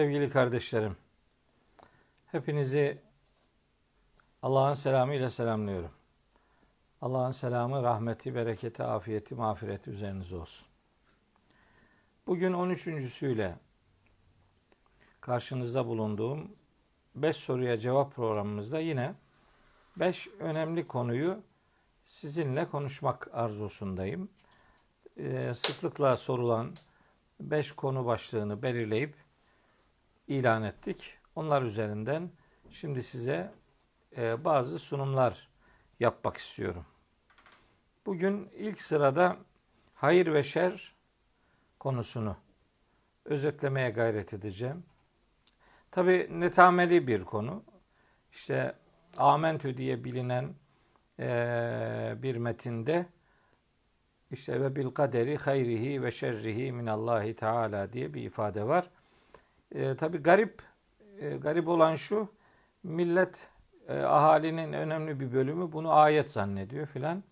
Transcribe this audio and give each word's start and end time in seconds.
Sevgili 0.00 0.30
kardeşlerim, 0.30 0.96
hepinizi 2.26 2.98
Allah'ın 4.42 4.74
selamı 4.74 5.14
ile 5.14 5.30
selamlıyorum. 5.30 5.90
Allah'ın 7.00 7.30
selamı, 7.30 7.82
rahmeti, 7.82 8.34
bereketi, 8.34 8.82
afiyeti, 8.82 9.34
mağfireti 9.34 9.90
üzerinize 9.90 10.36
olsun. 10.36 10.68
Bugün 12.26 12.52
13.süyle 12.52 13.54
karşınızda 15.20 15.86
bulunduğum 15.86 16.52
5 17.14 17.36
soruya 17.36 17.78
cevap 17.78 18.14
programımızda 18.14 18.80
yine 18.80 19.14
5 19.96 20.28
önemli 20.38 20.86
konuyu 20.86 21.42
sizinle 22.04 22.68
konuşmak 22.68 23.28
arzusundayım. 23.32 24.28
Ee, 25.18 25.52
sıklıkla 25.54 26.16
sorulan 26.16 26.74
5 27.40 27.72
konu 27.72 28.06
başlığını 28.06 28.62
belirleyip 28.62 29.29
ilan 30.30 30.62
ettik. 30.62 31.18
Onlar 31.34 31.62
üzerinden 31.62 32.30
şimdi 32.70 33.02
size 33.02 33.52
e, 34.16 34.44
bazı 34.44 34.78
sunumlar 34.78 35.48
yapmak 36.00 36.36
istiyorum. 36.36 36.86
Bugün 38.06 38.50
ilk 38.54 38.80
sırada 38.80 39.36
hayır 39.94 40.34
ve 40.34 40.42
şer 40.42 40.94
konusunu 41.78 42.36
özetlemeye 43.24 43.90
gayret 43.90 44.34
edeceğim. 44.34 44.84
Tabi 45.90 46.28
netameli 46.30 47.06
bir 47.06 47.24
konu. 47.24 47.64
İşte 48.32 48.74
Amentü 49.16 49.76
diye 49.76 50.04
bilinen 50.04 50.54
e, 51.18 52.14
bir 52.16 52.36
metinde 52.36 53.06
işte 54.30 54.60
ve 54.60 54.76
bil 54.76 54.90
kaderi 54.90 55.36
hayrihi 55.36 56.02
ve 56.02 56.10
şerrihi 56.10 56.72
minallahi 56.72 57.36
teala 57.36 57.92
diye 57.92 58.14
bir 58.14 58.22
ifade 58.22 58.64
var. 58.64 58.90
E, 59.72 59.96
Tabi 59.96 60.18
garip 60.18 60.62
e, 61.18 61.36
garip 61.36 61.68
olan 61.68 61.94
şu 61.94 62.28
millet 62.82 63.48
e, 63.88 63.98
ahalinin 63.98 64.72
önemli 64.72 65.20
bir 65.20 65.32
bölümü 65.32 65.72
bunu 65.72 65.92
ayet 65.92 66.30
zannediyor 66.30 66.86
filan. 66.86 67.24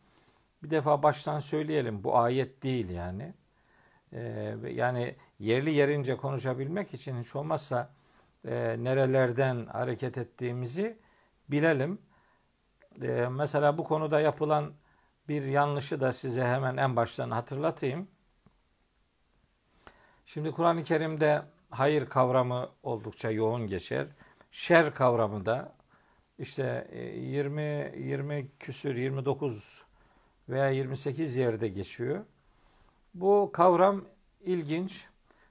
Bir 0.63 0.71
defa 0.71 1.03
baştan 1.03 1.41
söyleyelim 1.41 2.05
bu 2.05 2.19
ayet 2.19 2.63
değil 2.63 2.91
yani. 2.91 3.35
E, 4.13 4.55
yani 4.71 5.17
yerli 5.39 5.71
yerince 5.71 6.17
konuşabilmek 6.17 6.95
için 6.95 7.21
hiç 7.21 7.37
olmazsa 7.37 7.91
e, 8.45 8.77
nerelerden 8.79 9.67
hareket 9.67 10.19
ettiğimizi 10.19 10.99
bilelim. 11.49 11.99
E, 13.03 13.29
mesela 13.31 13.79
bu 13.79 13.85
konuda 13.85 14.21
yapılan 14.21 14.73
bir 15.29 15.43
yanlışı 15.43 16.01
da 16.01 16.13
size 16.13 16.45
hemen 16.45 16.77
en 16.77 16.97
baştan 16.97 17.31
hatırlatayım. 17.31 18.09
Şimdi 20.27 20.51
Kur'an-ı 20.51 20.83
Kerim'de 20.83 21.43
hayır 21.71 22.07
kavramı 22.07 22.69
oldukça 22.83 23.31
yoğun 23.31 23.67
geçer. 23.67 24.07
Şer 24.51 24.95
kavramı 24.95 25.47
da 25.47 25.73
işte 26.39 26.91
20 27.17 27.63
20 27.97 28.49
küsür 28.59 28.97
29 28.97 29.85
veya 30.49 30.69
28 30.71 31.37
yerde 31.37 31.69
geçiyor. 31.69 32.25
Bu 33.15 33.51
kavram 33.53 34.05
ilginç. 34.41 35.09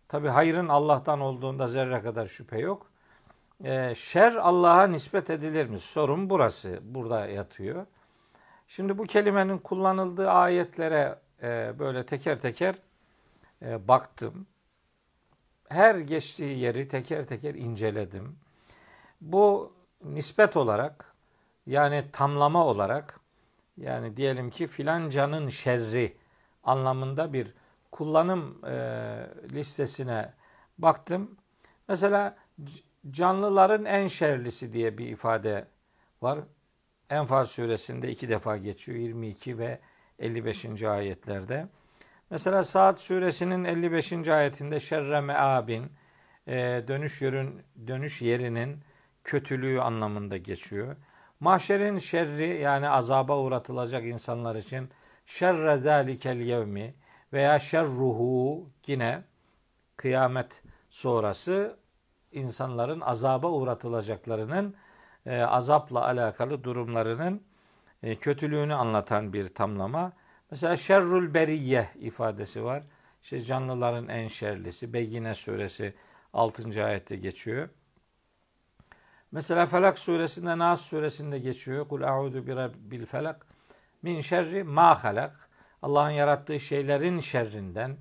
Tabi 0.07 0.27
hayırın 0.27 0.67
Allah'tan 0.67 1.21
olduğunda 1.21 1.67
zerre 1.67 2.01
kadar 2.01 2.27
şüphe 2.27 2.59
yok. 2.59 2.91
E, 3.63 3.95
şer 3.95 4.35
Allah'a 4.35 4.87
nispet 4.87 5.29
edilir 5.29 5.65
mi? 5.65 5.79
Sorun 5.79 6.29
burası. 6.29 6.79
Burada 6.83 7.27
yatıyor. 7.27 7.85
Şimdi 8.67 8.97
bu 8.97 9.03
kelimenin 9.03 9.57
kullanıldığı 9.57 10.29
ayetlere 10.29 11.19
e, 11.43 11.79
böyle 11.79 12.05
teker 12.05 12.39
teker 12.39 12.75
e, 13.61 13.87
baktım. 13.87 14.47
Her 15.69 15.95
geçtiği 15.95 16.59
yeri 16.59 16.87
teker 16.87 17.27
teker 17.27 17.55
inceledim. 17.55 18.39
Bu 19.21 19.73
nispet 20.03 20.57
olarak 20.57 21.15
yani 21.65 22.05
tamlama 22.13 22.65
olarak 22.65 23.19
yani 23.77 24.17
diyelim 24.17 24.49
ki 24.49 24.67
filancanın 24.67 25.49
şerri 25.49 26.17
anlamında 26.63 27.33
bir 27.33 27.53
kullanım 27.91 28.65
e, 28.65 28.75
listesine 29.51 30.33
baktım. 30.77 31.37
Mesela 31.87 32.37
canlıların 33.11 33.85
en 33.85 34.07
şerlisi 34.07 34.73
diye 34.73 34.97
bir 34.97 35.07
ifade 35.07 35.67
var. 36.21 36.39
Enfal 37.09 37.45
suresinde 37.45 38.11
iki 38.11 38.29
defa 38.29 38.57
geçiyor. 38.57 38.97
22 38.97 39.57
ve 39.57 39.79
55. 40.19 40.83
ayetlerde. 40.83 41.67
Mesela 42.29 42.63
Saat 42.63 43.01
suresinin 43.01 43.63
55. 43.63 44.27
ayetinde 44.27 44.79
şerre 44.79 45.21
meabin 45.21 45.91
e, 46.47 46.83
dönüş 46.87 47.21
yerin 47.21 47.63
dönüş 47.87 48.21
yerinin 48.21 48.83
kötülüğü 49.23 49.81
anlamında 49.81 50.37
geçiyor. 50.37 50.95
Mahşerin 51.39 51.97
şerri 51.97 52.61
yani 52.61 52.89
azaba 52.89 53.39
uğratılacak 53.39 54.05
insanlar 54.05 54.55
için 54.55 54.89
şerre 55.25 55.77
zalikel 55.77 56.37
yevmi 56.37 56.93
veya 57.33 57.59
şerruhu 57.59 58.69
yine 58.87 59.23
kıyamet 59.97 60.63
sonrası 60.89 61.77
insanların 62.31 63.01
azaba 63.01 63.51
uğratılacaklarının 63.51 64.75
e, 65.25 65.41
azapla 65.41 66.05
alakalı 66.05 66.63
durumlarının 66.63 67.43
e, 68.03 68.15
kötülüğünü 68.15 68.73
anlatan 68.73 69.33
bir 69.33 69.53
tamlama. 69.53 70.13
Mesela 70.51 70.77
şerrul 70.77 71.33
beriyye 71.33 71.89
ifadesi 71.99 72.63
var. 72.63 72.83
İşte 73.23 73.41
canlıların 73.41 74.07
en 74.07 74.27
şerlisi. 74.27 74.93
Beyyine 74.93 75.35
suresi 75.35 75.93
6. 76.33 76.85
ayette 76.85 77.15
geçiyor. 77.15 77.69
Mesela 79.31 79.65
Felak 79.65 79.99
suresinde, 79.99 80.57
Nas 80.57 80.81
suresinde 80.81 81.39
geçiyor. 81.39 81.87
Kul 81.87 82.01
a'udu 82.01 82.47
bi 82.47 82.55
rabbil 82.55 83.05
felak 83.05 83.45
min 84.01 84.21
şerri 84.21 84.63
ma 84.63 85.03
halak. 85.03 85.49
Allah'ın 85.81 86.09
yarattığı 86.09 86.59
şeylerin 86.59 87.19
şerrinden 87.19 87.97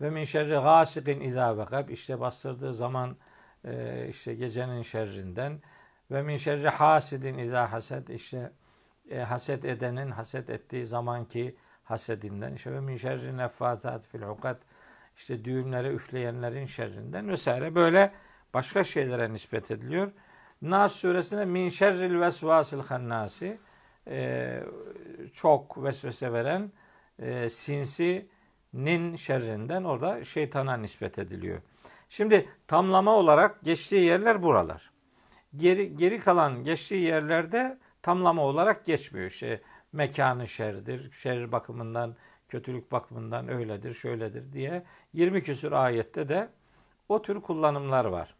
ve 0.00 0.10
min 0.10 0.24
şerri 0.24 0.54
gasikin 0.54 1.20
izâ 1.20 1.58
vekab. 1.58 1.88
İşte 1.88 2.20
bastırdığı 2.20 2.74
zaman 2.74 3.16
e, 3.64 4.06
işte 4.08 4.34
gecenin 4.34 4.82
şerrinden 4.82 5.62
ve 6.10 6.22
min 6.22 6.36
şerri 6.36 6.68
hasidin 6.68 7.38
izâ 7.38 7.72
hased. 7.72 8.08
İşte 8.08 8.52
e, 9.10 9.18
haset 9.18 9.64
edenin 9.64 10.10
haset 10.10 10.50
ettiği 10.50 10.86
zamanki 10.86 11.56
hasedinden. 11.84 12.54
İşte 12.54 12.72
ve 12.72 12.80
min 12.80 12.96
şerri 12.96 13.36
neffâzat 13.36 14.06
fil 14.06 14.22
ukad. 14.22 14.56
İşte 15.16 15.44
düğümlere 15.44 15.92
üfleyenlerin 15.92 16.66
şerrinden 16.66 17.28
vesaire. 17.28 17.74
Böyle 17.74 18.12
başka 18.54 18.84
şeylere 18.84 19.32
nispet 19.32 19.70
ediliyor. 19.70 20.12
Nas 20.62 20.92
suresinde 20.92 21.44
min 21.44 21.68
şerril 21.68 22.20
vesvasil 22.20 22.78
hannasi 22.78 23.58
e, 24.08 24.60
çok 25.32 25.84
vesvese 25.84 26.32
veren 26.32 26.72
e, 27.18 27.48
sinsinin 27.48 29.16
şerrinden 29.16 29.84
orada 29.84 30.24
şeytana 30.24 30.76
nispet 30.76 31.18
ediliyor. 31.18 31.62
Şimdi 32.08 32.48
tamlama 32.66 33.16
olarak 33.16 33.62
geçtiği 33.62 34.04
yerler 34.04 34.42
buralar. 34.42 34.90
Geri, 35.56 35.96
geri 35.96 36.20
kalan 36.20 36.64
geçtiği 36.64 37.02
yerlerde 37.02 37.78
tamlama 38.02 38.42
olarak 38.42 38.84
geçmiyor. 38.84 39.26
İşte 39.26 39.60
mekanı 39.94 40.48
şerdir, 40.48 41.12
şer 41.12 41.52
bakımından, 41.52 42.16
kötülük 42.48 42.92
bakımından 42.92 43.48
öyledir, 43.48 43.92
şöyledir 43.92 44.52
diye 44.52 44.84
20 45.12 45.42
küsur 45.42 45.72
ayette 45.72 46.28
de 46.28 46.48
o 47.08 47.22
tür 47.22 47.40
kullanımlar 47.40 48.04
var. 48.04 48.34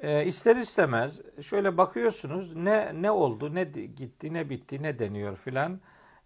E, 0.00 0.24
ister 0.26 0.56
istemez 0.56 1.20
şöyle 1.40 1.76
bakıyorsunuz 1.76 2.56
ne 2.56 3.02
ne 3.02 3.10
oldu, 3.10 3.54
ne 3.54 3.64
gitti, 3.64 4.34
ne 4.34 4.50
bitti, 4.50 4.82
ne 4.82 4.98
deniyor 4.98 5.36
filan. 5.36 5.80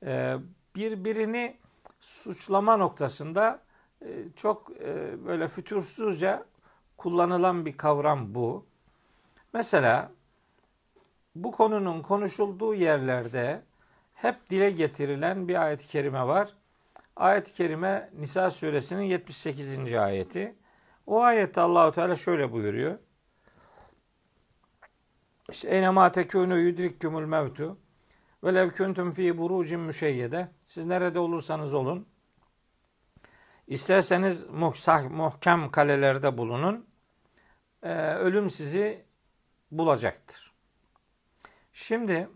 E, 0.06 0.36
birbirini 0.76 1.56
suçlama 2.00 2.76
noktasında 2.76 3.62
e, 4.02 4.08
çok 4.36 4.70
e, 4.80 5.24
böyle 5.26 5.48
fütursuzca 5.48 6.44
kullanılan 6.96 7.66
bir 7.66 7.76
kavram 7.76 8.34
bu. 8.34 8.66
Mesela 9.52 10.12
bu 11.36 11.52
konunun 11.52 12.02
konuşulduğu 12.02 12.74
yerlerde 12.74 13.62
hep 14.14 14.50
dile 14.50 14.70
getirilen 14.70 15.48
bir 15.48 15.62
ayet-i 15.62 15.88
kerime 15.88 16.26
var. 16.26 16.54
Ayet-i 17.16 17.52
kerime 17.52 18.10
Nisa 18.18 18.50
suresinin 18.50 19.02
78. 19.02 19.92
ayeti. 19.92 20.54
O 21.06 21.22
ayette 21.22 21.60
Allahu 21.60 21.92
Teala 21.92 22.16
şöyle 22.16 22.52
buyuruyor. 22.52 22.98
İşte 25.50 25.68
eynema 25.68 26.06
tekûnû 26.06 26.58
yudrikkumul 26.58 27.24
mevtu 27.24 27.78
ve 28.44 28.54
lev 28.54 28.70
kuntum 28.70 29.12
fi 29.12 29.38
burucin 29.38 29.80
müşeyyede. 29.80 30.48
Siz 30.64 30.84
nerede 30.84 31.18
olursanız 31.18 31.74
olun. 31.74 32.06
İsterseniz 33.66 34.44
muhsah, 34.50 35.10
muhkem 35.10 35.70
kalelerde 35.70 36.38
bulunun. 36.38 36.86
Ee, 37.82 38.14
ölüm 38.14 38.50
sizi 38.50 39.04
bulacaktır. 39.70 40.45
Şimdi 41.78 42.28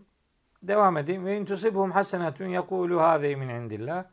devam 0.63 0.97
edeyim. 0.97 1.25
Ve 1.25 1.37
intusibhum 1.37 1.91
hasenetun 1.91 2.45
yekulu 2.45 3.01
hâzî 3.01 3.35
min 3.35 3.49
indillah. 3.49 4.05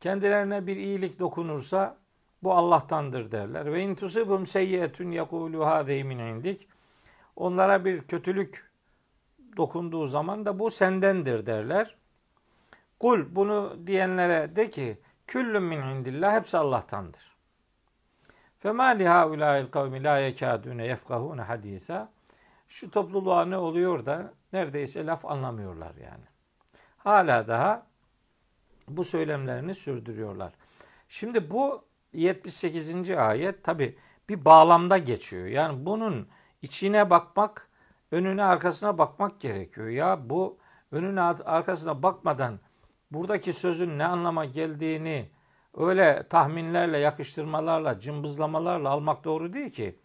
Kendilerine 0.00 0.66
bir 0.66 0.76
iyilik 0.76 1.18
dokunursa 1.18 1.96
Bu 2.42 2.52
Allah'tandır 2.52 3.32
derler. 3.32 3.72
Ve 3.72 3.82
in 3.82 3.94
tusibhum 3.94 4.46
seyyiyetun 4.46 5.10
yekulu 5.10 5.66
hâzihi 5.66 6.04
min 6.04 6.18
indik. 6.18 6.68
Onlara 7.36 7.84
bir 7.84 8.02
kötülük 8.02 8.70
dokunduğu 9.56 10.06
zaman 10.06 10.46
da 10.46 10.58
bu 10.58 10.70
sendendir 10.70 11.46
derler. 11.46 11.96
Kul 13.00 13.24
bunu 13.30 13.76
diyenlere 13.86 14.56
de 14.56 14.70
ki 14.70 14.98
küllün 15.26 15.62
min 15.62 15.82
indillah 15.82 16.34
hepsi 16.34 16.58
Allah'tandır. 16.58 17.36
Fema 18.58 18.84
li 18.84 19.08
haulâil 19.08 19.66
kavmi 19.66 20.04
la 20.04 20.18
yekâdûne 20.18 20.86
yefkahûne 20.86 21.42
hadîsâ. 21.42 22.17
Şu 22.68 22.90
topluluğa 22.90 23.44
ne 23.44 23.56
oluyor 23.56 24.06
da 24.06 24.32
neredeyse 24.52 25.06
laf 25.06 25.24
anlamıyorlar 25.24 25.94
yani. 25.94 26.24
Hala 26.96 27.48
daha 27.48 27.86
bu 28.88 29.04
söylemlerini 29.04 29.74
sürdürüyorlar. 29.74 30.52
Şimdi 31.08 31.50
bu 31.50 31.84
78. 32.12 33.10
ayet 33.10 33.64
tabi 33.64 33.98
bir 34.28 34.44
bağlamda 34.44 34.98
geçiyor. 34.98 35.46
Yani 35.46 35.86
bunun 35.86 36.28
içine 36.62 37.10
bakmak, 37.10 37.68
önüne 38.10 38.44
arkasına 38.44 38.98
bakmak 38.98 39.40
gerekiyor. 39.40 39.88
Ya 39.88 40.30
bu 40.30 40.58
önüne 40.92 41.20
arkasına 41.22 42.02
bakmadan 42.02 42.60
buradaki 43.10 43.52
sözün 43.52 43.98
ne 43.98 44.04
anlama 44.04 44.44
geldiğini 44.44 45.30
öyle 45.74 46.26
tahminlerle, 46.28 46.98
yakıştırmalarla, 46.98 48.00
cımbızlamalarla 48.00 48.90
almak 48.90 49.24
doğru 49.24 49.52
değil 49.52 49.70
ki. 49.70 49.98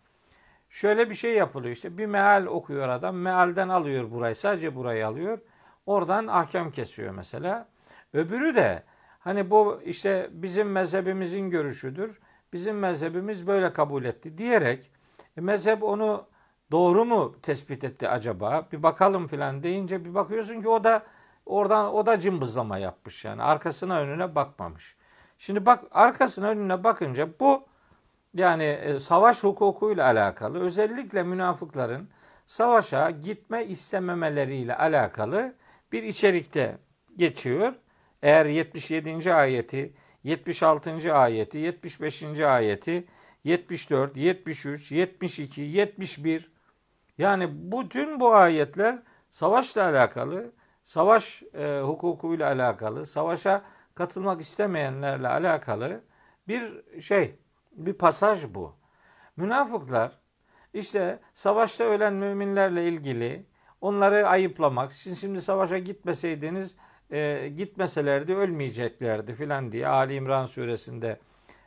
Şöyle 0.74 1.10
bir 1.10 1.16
şey 1.16 1.34
yapılıyor 1.34 1.76
işte 1.76 1.98
bir 1.98 2.06
meal 2.06 2.46
okuyor 2.46 2.90
adam. 2.90 3.16
Mealden 3.16 3.70
alıyor 3.70 4.12
burayı 4.12 4.36
sadece 4.36 4.76
burayı 4.76 5.08
alıyor. 5.08 5.40
Oradan 5.86 6.28
ahkam 6.28 6.72
kesiyor 6.72 7.14
mesela. 7.14 7.68
Öbürü 8.14 8.56
de 8.56 8.84
hani 9.20 9.50
bu 9.50 9.82
işte 9.86 10.30
bizim 10.32 10.72
mezhebimizin 10.72 11.50
görüşüdür. 11.50 12.20
Bizim 12.54 12.80
mezhebimiz 12.80 13.48
böyle 13.48 13.74
kabul 13.74 14.04
etti 14.04 14.38
diyerek 14.38 14.92
e, 15.38 15.42
mezhep 15.42 15.84
onu 15.84 16.26
doğru 16.72 17.06
mu 17.06 17.36
tespit 17.42 17.84
etti 17.84 18.10
acaba? 18.10 18.68
Bir 18.72 18.84
bakalım 18.84 19.28
filan 19.28 19.64
deyince 19.64 20.06
bir 20.06 20.14
bakıyorsun 20.14 20.62
ki 20.62 20.70
o 20.70 20.84
da 20.84 21.04
oradan 21.46 21.94
o 21.94 22.06
da 22.06 22.20
cımbızlama 22.20 22.78
yapmış 22.78 23.26
yani. 23.26 23.44
Arkasına 23.44 24.00
önüne 24.00 24.36
bakmamış. 24.36 24.96
Şimdi 25.38 25.66
bak 25.66 25.84
arkasına 25.92 26.48
önüne 26.48 26.84
bakınca 26.84 27.30
bu 27.40 27.73
yani 28.34 28.64
e, 28.64 29.00
savaş 29.00 29.44
hukukuyla 29.44 30.06
alakalı 30.06 30.60
özellikle 30.60 31.24
münafıkların 31.24 32.10
savaşa 32.46 33.10
gitme 33.10 33.66
istememeleriyle 33.66 34.78
alakalı 34.78 35.56
bir 35.92 36.04
içerikte 36.04 36.78
geçiyor. 37.18 37.74
Eğer 38.22 38.46
77. 38.46 39.34
ayeti, 39.34 39.94
76. 40.24 41.14
ayeti, 41.14 41.58
75. 41.58 42.40
ayeti, 42.40 43.08
74, 43.44 44.18
73, 44.18 44.92
72, 44.92 45.62
71 45.62 46.52
yani 47.18 47.72
bütün 47.72 48.20
bu 48.20 48.34
ayetler 48.36 49.04
savaşla 49.32 49.84
alakalı, 49.84 50.52
savaş 50.84 51.44
e, 51.54 51.80
hukukuyla 51.82 52.48
alakalı, 52.48 53.06
savaşa 53.06 53.62
katılmak 53.96 54.42
istemeyenlerle 54.42 55.28
alakalı 55.28 56.02
bir 56.48 56.84
şey, 57.02 57.36
bir 57.74 57.94
pasaj 57.94 58.44
bu. 58.50 58.76
Münafıklar 59.38 60.20
işte 60.74 61.20
savaşta 61.34 61.84
ölen 61.84 62.14
müminlerle 62.14 62.88
ilgili 62.88 63.46
onları 63.82 64.28
ayıplamak, 64.28 64.94
siz 64.94 65.22
şimdi 65.22 65.42
savaşa 65.42 65.78
gitmeseydiniz 65.78 66.76
e, 67.12 67.50
gitmeselerdi 67.58 68.36
ölmeyeceklerdi 68.36 69.34
filan 69.34 69.72
diye 69.72 69.88
Ali 69.88 70.14
İmran 70.16 70.46
suresinde 70.46 71.20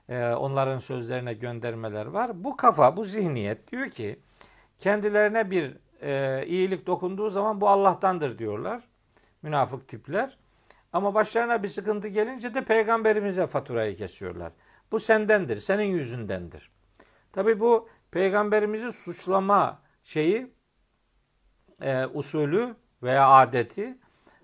e, 0.08 0.28
onların 0.28 0.78
sözlerine 0.78 1.34
göndermeler 1.34 2.06
var. 2.06 2.44
Bu 2.44 2.56
kafa, 2.56 2.96
bu 2.96 3.04
zihniyet 3.04 3.72
diyor 3.72 3.90
ki 3.90 4.20
kendilerine 4.78 5.50
bir 5.50 5.76
e, 6.02 6.44
iyilik 6.46 6.86
dokunduğu 6.86 7.30
zaman 7.30 7.60
bu 7.60 7.68
Allah'tandır 7.68 8.38
diyorlar. 8.38 8.82
Münafık 9.42 9.88
tipler. 9.88 10.38
Ama 10.92 11.14
başlarına 11.14 11.62
bir 11.62 11.68
sıkıntı 11.68 12.08
gelince 12.08 12.54
de 12.54 12.64
peygamberimize 12.64 13.46
faturayı 13.46 13.96
kesiyorlar. 13.96 14.52
Bu 14.92 15.00
sendendir, 15.00 15.56
senin 15.56 15.84
yüzündendir. 15.84 16.70
Tabi 17.32 17.60
bu 17.60 17.88
peygamberimizi 18.10 18.92
suçlama 18.92 19.82
şeyi, 20.04 20.52
e, 21.80 22.06
usulü 22.06 22.76
veya 23.02 23.28
adeti 23.28 23.98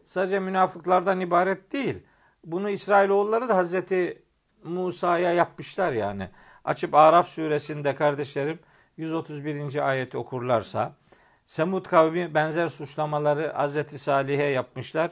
sadece 0.05 0.39
münafıklardan 0.39 1.21
ibaret 1.21 1.73
değil. 1.73 2.03
Bunu 2.44 2.71
İsrailoğulları 2.71 3.49
da 3.49 3.56
Hazreti 3.56 4.23
Musa'ya 4.65 5.33
yapmışlar 5.33 5.93
yani. 5.93 6.31
Açıp 6.65 6.94
Araf 6.94 7.29
suresinde 7.29 7.94
kardeşlerim 7.94 8.59
131. 8.97 9.89
ayeti 9.89 10.19
okurlarsa 10.19 10.97
Semud 11.47 11.87
kavmi 11.87 12.35
benzer 12.35 12.69
suçlamaları 12.69 13.53
Hazreti 13.53 13.99
Salih'e 13.99 14.44
yapmışlar. 14.44 15.11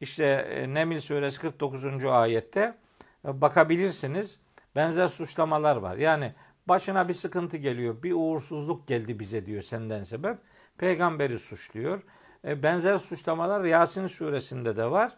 İşte 0.00 0.24
e, 0.24 0.74
Nemil 0.74 1.00
suresi 1.00 1.40
49. 1.40 2.04
ayette 2.04 2.78
e, 3.24 3.40
bakabilirsiniz. 3.40 4.40
Benzer 4.76 5.08
suçlamalar 5.08 5.76
var. 5.76 5.96
Yani 5.96 6.34
başına 6.68 7.08
bir 7.08 7.14
sıkıntı 7.14 7.56
geliyor. 7.56 8.02
Bir 8.02 8.12
uğursuzluk 8.12 8.88
geldi 8.88 9.18
bize 9.18 9.46
diyor 9.46 9.62
senden 9.62 10.02
sebep. 10.02 10.38
Peygamberi 10.78 11.38
suçluyor. 11.38 12.02
E, 12.44 12.62
benzer 12.62 12.98
suçlamalar 12.98 13.64
Yasin 13.64 14.06
suresinde 14.06 14.76
de 14.76 14.90
var. 14.90 15.16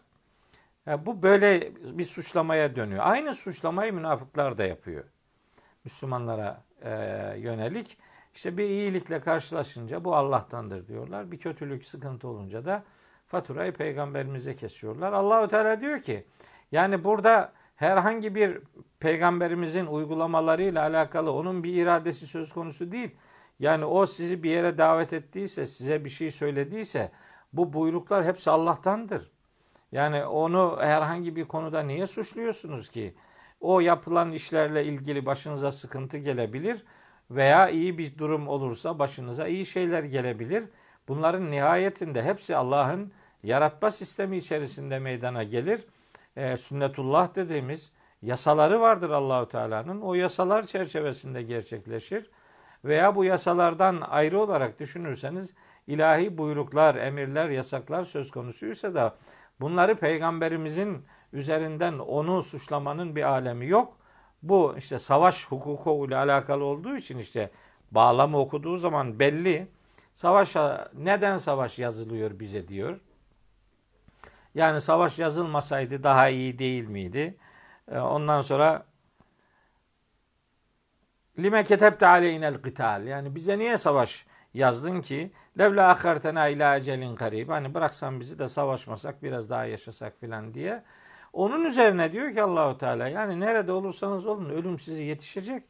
Bu 0.87 1.23
böyle 1.23 1.71
bir 1.97 2.03
suçlamaya 2.03 2.75
dönüyor. 2.75 3.03
Aynı 3.05 3.33
suçlamayı 3.33 3.93
münafıklar 3.93 4.57
da 4.57 4.63
yapıyor. 4.63 5.03
Müslümanlara 5.83 6.63
yönelik. 7.37 7.97
İşte 8.33 8.57
bir 8.57 8.69
iyilikle 8.69 9.21
karşılaşınca 9.21 10.05
bu 10.05 10.15
Allah'tandır 10.15 10.87
diyorlar. 10.87 11.31
Bir 11.31 11.39
kötülük, 11.39 11.85
sıkıntı 11.85 12.27
olunca 12.27 12.65
da 12.65 12.83
faturayı 13.27 13.73
peygamberimize 13.73 14.55
kesiyorlar. 14.55 15.13
Allahu 15.13 15.47
Teala 15.47 15.81
diyor 15.81 16.01
ki 16.01 16.27
yani 16.71 17.03
burada 17.03 17.53
herhangi 17.75 18.35
bir 18.35 18.59
peygamberimizin 18.99 19.85
uygulamalarıyla 19.85 20.81
alakalı 20.81 21.31
onun 21.31 21.63
bir 21.63 21.73
iradesi 21.73 22.27
söz 22.27 22.53
konusu 22.53 22.91
değil. 22.91 23.15
Yani 23.59 23.85
o 23.85 24.05
sizi 24.05 24.43
bir 24.43 24.49
yere 24.49 24.77
davet 24.77 25.13
ettiyse, 25.13 25.67
size 25.67 26.05
bir 26.05 26.09
şey 26.09 26.31
söylediyse 26.31 27.11
bu 27.53 27.73
buyruklar 27.73 28.25
hepsi 28.25 28.51
Allah'tandır. 28.51 29.31
Yani 29.91 30.25
onu 30.25 30.77
herhangi 30.79 31.35
bir 31.35 31.45
konuda 31.45 31.83
niye 31.83 32.07
suçluyorsunuz 32.07 32.89
ki? 32.89 33.15
O 33.61 33.79
yapılan 33.79 34.31
işlerle 34.31 34.85
ilgili 34.85 35.25
başınıza 35.25 35.71
sıkıntı 35.71 36.17
gelebilir 36.17 36.83
veya 37.31 37.69
iyi 37.69 37.97
bir 37.97 38.17
durum 38.17 38.47
olursa 38.47 38.99
başınıza 38.99 39.47
iyi 39.47 39.65
şeyler 39.65 40.03
gelebilir. 40.03 40.63
Bunların 41.07 41.51
nihayetinde 41.51 42.23
hepsi 42.23 42.55
Allah'ın 42.55 43.11
yaratma 43.43 43.91
sistemi 43.91 44.37
içerisinde 44.37 44.99
meydana 44.99 45.43
gelir. 45.43 45.85
E, 46.35 46.57
sünnetullah 46.57 47.35
dediğimiz 47.35 47.91
yasaları 48.21 48.81
vardır 48.81 49.09
Allahu 49.09 49.49
Teala'nın. 49.49 50.01
O 50.01 50.13
yasalar 50.13 50.63
çerçevesinde 50.65 51.43
gerçekleşir. 51.43 52.29
Veya 52.85 53.15
bu 53.15 53.25
yasalardan 53.25 54.01
ayrı 54.01 54.39
olarak 54.39 54.79
düşünürseniz 54.79 55.53
ilahi 55.87 56.37
buyruklar, 56.37 56.95
emirler, 56.95 57.49
yasaklar 57.49 58.03
söz 58.03 58.31
konusuysa 58.31 58.95
da 58.95 59.15
bunları 59.61 59.95
peygamberimizin 59.95 61.05
üzerinden 61.33 61.99
onu 61.99 62.43
suçlamanın 62.43 63.15
bir 63.15 63.23
alemi 63.23 63.67
yok. 63.67 63.97
Bu 64.43 64.75
işte 64.77 64.99
savaş 64.99 65.47
hukuku 65.47 66.05
ile 66.07 66.17
alakalı 66.17 66.63
olduğu 66.63 66.95
için 66.95 67.17
işte 67.17 67.51
bağlamı 67.91 68.37
okuduğu 68.37 68.77
zaman 68.77 69.19
belli. 69.19 69.67
Savaşa 70.13 70.91
neden 70.93 71.37
savaş 71.37 71.79
yazılıyor 71.79 72.39
bize 72.39 72.67
diyor. 72.67 72.99
Yani 74.55 74.81
savaş 74.81 75.19
yazılmasaydı 75.19 76.03
daha 76.03 76.29
iyi 76.29 76.59
değil 76.59 76.87
miydi? 76.87 77.37
Ee, 77.91 77.99
ondan 77.99 78.41
sonra 78.41 78.85
lime 81.39 81.63
ketebte 81.63 82.07
aleyhinel 82.07 82.55
kıtal. 82.55 83.07
Yani 83.07 83.35
bize 83.35 83.59
niye 83.59 83.77
savaş 83.77 84.25
yazdın 84.53 85.01
ki? 85.01 85.31
Levla 85.59 85.89
akhartena 85.89 86.47
ila 86.47 86.77
ecelin 86.77 87.15
karib. 87.15 87.49
Hani 87.49 87.73
bıraksan 87.73 88.19
bizi 88.19 88.39
de 88.39 88.47
savaşmasak 88.47 89.23
biraz 89.23 89.49
daha 89.49 89.65
yaşasak 89.65 90.17
filan 90.19 90.53
diye. 90.53 90.83
Onun 91.33 91.65
üzerine 91.65 92.11
diyor 92.11 92.33
ki 92.33 92.41
Allahu 92.41 92.77
Teala 92.77 93.07
yani 93.07 93.39
nerede 93.39 93.71
olursanız 93.71 94.25
olun 94.25 94.49
ölüm 94.49 94.79
sizi 94.79 95.03
yetişecek. 95.03 95.63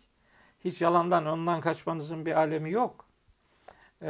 Hiç 0.65 0.81
yalandan 0.81 1.25
ondan 1.25 1.61
kaçmanızın 1.61 2.25
bir 2.25 2.33
alemi 2.33 2.71
yok. 2.71 3.05
Ee, 4.01 4.07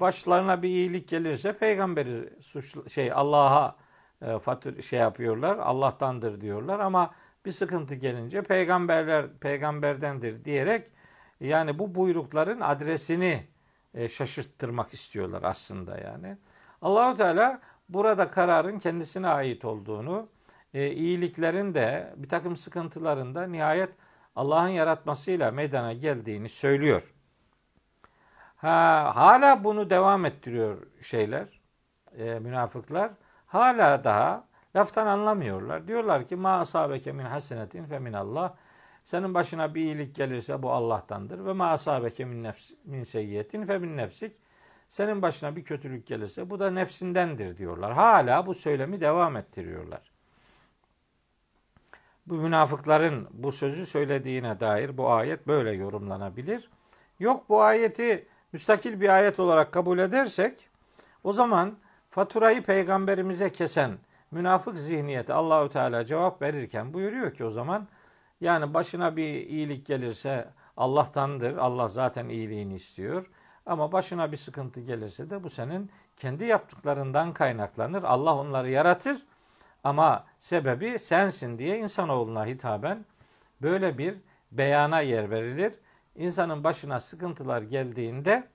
başlarına 0.00 0.62
bir 0.62 0.68
iyilik 0.68 1.08
gelirse 1.08 1.52
peygamberi 1.58 2.42
suç 2.42 2.92
şey 2.92 3.12
Allah'a 3.12 3.83
e, 4.22 4.82
şey 4.82 4.98
yapıyorlar. 4.98 5.58
Allah'tandır 5.58 6.40
diyorlar 6.40 6.80
ama 6.80 7.14
bir 7.44 7.52
sıkıntı 7.52 7.94
gelince 7.94 8.42
peygamberler 8.42 9.38
peygamberdendir 9.40 10.44
diyerek 10.44 10.90
yani 11.40 11.78
bu 11.78 11.94
buyrukların 11.94 12.60
adresini 12.60 13.46
e, 13.94 14.08
şaşırttırmak 14.08 14.94
istiyorlar 14.94 15.42
aslında 15.42 15.98
yani. 15.98 16.36
Allahu 16.82 17.16
Teala 17.16 17.60
burada 17.88 18.30
kararın 18.30 18.78
kendisine 18.78 19.28
ait 19.28 19.64
olduğunu, 19.64 20.28
e, 20.74 20.90
iyiliklerin 20.90 21.74
de 21.74 22.14
bir 22.16 22.28
takım 22.28 22.56
sıkıntıların 22.56 23.34
da 23.34 23.46
nihayet 23.46 23.90
Allah'ın 24.36 24.68
yaratmasıyla 24.68 25.50
meydana 25.50 25.92
geldiğini 25.92 26.48
söylüyor. 26.48 27.14
Ha, 28.56 29.12
hala 29.14 29.64
bunu 29.64 29.90
devam 29.90 30.24
ettiriyor 30.24 30.86
şeyler, 31.00 31.60
e, 32.18 32.38
münafıklar. 32.38 33.10
Hala 33.54 34.04
daha 34.04 34.44
laftan 34.76 35.06
anlamıyorlar. 35.06 35.88
Diyorlar 35.88 36.26
ki 36.26 36.36
ma 36.36 36.58
asabeke 36.58 37.12
min 37.12 37.24
hasenetin 37.24 37.84
fe 37.84 37.98
min 37.98 38.12
Allah. 38.12 38.54
Senin 39.04 39.34
başına 39.34 39.74
bir 39.74 39.80
iyilik 39.80 40.14
gelirse 40.16 40.62
bu 40.62 40.72
Allah'tandır 40.72 41.44
ve 41.44 41.52
ma 41.52 41.70
asabeke 41.70 42.24
min, 42.24 42.42
nefs, 42.42 42.70
min 42.84 43.02
seyyiyetin 43.02 43.66
fe 43.66 43.78
min 43.78 43.96
nefsik. 43.96 44.36
Senin 44.88 45.22
başına 45.22 45.56
bir 45.56 45.64
kötülük 45.64 46.06
gelirse 46.06 46.50
bu 46.50 46.60
da 46.60 46.70
nefsindendir 46.70 47.56
diyorlar. 47.56 47.92
Hala 47.92 48.46
bu 48.46 48.54
söylemi 48.54 49.00
devam 49.00 49.36
ettiriyorlar. 49.36 50.12
Bu 52.26 52.34
münafıkların 52.34 53.28
bu 53.30 53.52
sözü 53.52 53.86
söylediğine 53.86 54.60
dair 54.60 54.96
bu 54.96 55.10
ayet 55.10 55.46
böyle 55.46 55.72
yorumlanabilir. 55.72 56.70
Yok 57.18 57.48
bu 57.48 57.62
ayeti 57.62 58.28
müstakil 58.52 59.00
bir 59.00 59.08
ayet 59.08 59.40
olarak 59.40 59.72
kabul 59.72 59.98
edersek 59.98 60.68
o 61.24 61.32
zaman 61.32 61.83
faturayı 62.14 62.62
peygamberimize 62.62 63.52
kesen 63.52 63.98
münafık 64.30 64.78
zihniyeti 64.78 65.32
Allahü 65.32 65.68
Teala 65.68 66.06
cevap 66.06 66.42
verirken 66.42 66.94
buyuruyor 66.94 67.34
ki 67.34 67.44
o 67.44 67.50
zaman 67.50 67.88
yani 68.40 68.74
başına 68.74 69.16
bir 69.16 69.46
iyilik 69.46 69.86
gelirse 69.86 70.48
Allah'tandır. 70.76 71.56
Allah 71.56 71.88
zaten 71.88 72.28
iyiliğini 72.28 72.74
istiyor. 72.74 73.30
Ama 73.66 73.92
başına 73.92 74.32
bir 74.32 74.36
sıkıntı 74.36 74.80
gelirse 74.80 75.30
de 75.30 75.44
bu 75.44 75.50
senin 75.50 75.90
kendi 76.16 76.44
yaptıklarından 76.44 77.32
kaynaklanır. 77.32 78.02
Allah 78.02 78.34
onları 78.34 78.70
yaratır 78.70 79.16
ama 79.84 80.24
sebebi 80.38 80.98
sensin 80.98 81.58
diye 81.58 81.78
insanoğluna 81.78 82.46
hitaben 82.46 83.04
böyle 83.62 83.98
bir 83.98 84.14
beyana 84.52 85.00
yer 85.00 85.30
verilir. 85.30 85.74
İnsanın 86.16 86.64
başına 86.64 87.00
sıkıntılar 87.00 87.62
geldiğinde 87.62 88.48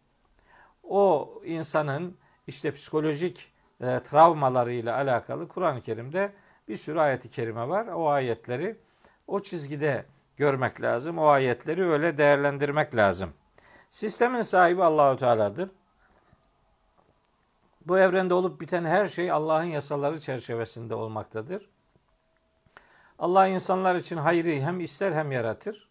o 0.84 1.34
insanın 1.46 2.18
işte 2.50 2.74
psikolojik 2.74 3.52
e, 3.82 4.00
travmalarıyla 4.04 4.96
alakalı 4.96 5.48
Kur'an-ı 5.48 5.82
Kerim'de 5.82 6.34
bir 6.68 6.76
sürü 6.76 7.00
ayeti 7.00 7.30
kerime 7.32 7.70
var. 7.70 7.88
O 7.88 8.10
ayetleri 8.10 8.78
o 9.28 9.40
çizgide 9.40 10.06
görmek 10.38 10.82
lazım. 10.82 11.18
O 11.18 11.28
ayetleri 11.28 11.86
öyle 11.86 12.18
değerlendirmek 12.18 12.96
lazım. 12.96 13.34
Sistemin 13.90 14.42
sahibi 14.42 14.84
Allahu 14.84 15.18
Teala'dır. 15.18 15.70
Bu 17.86 18.00
evrende 18.00 18.34
olup 18.34 18.62
biten 18.62 18.86
her 18.86 19.08
şey 19.08 19.32
Allah'ın 19.32 19.64
yasaları 19.64 20.20
çerçevesinde 20.20 20.96
olmaktadır. 20.96 21.70
Allah 23.20 23.48
insanlar 23.48 23.96
için 23.96 24.18
hayrı 24.18 24.50
hem 24.50 24.80
ister 24.80 25.12
hem 25.12 25.32
yaratır. 25.32 25.90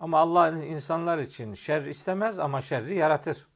Ama 0.00 0.18
Allah 0.18 0.48
insanlar 0.48 1.18
için 1.18 1.54
şer 1.54 1.82
istemez 1.82 2.38
ama 2.38 2.60
şerri 2.60 2.96
yaratır. 2.96 3.46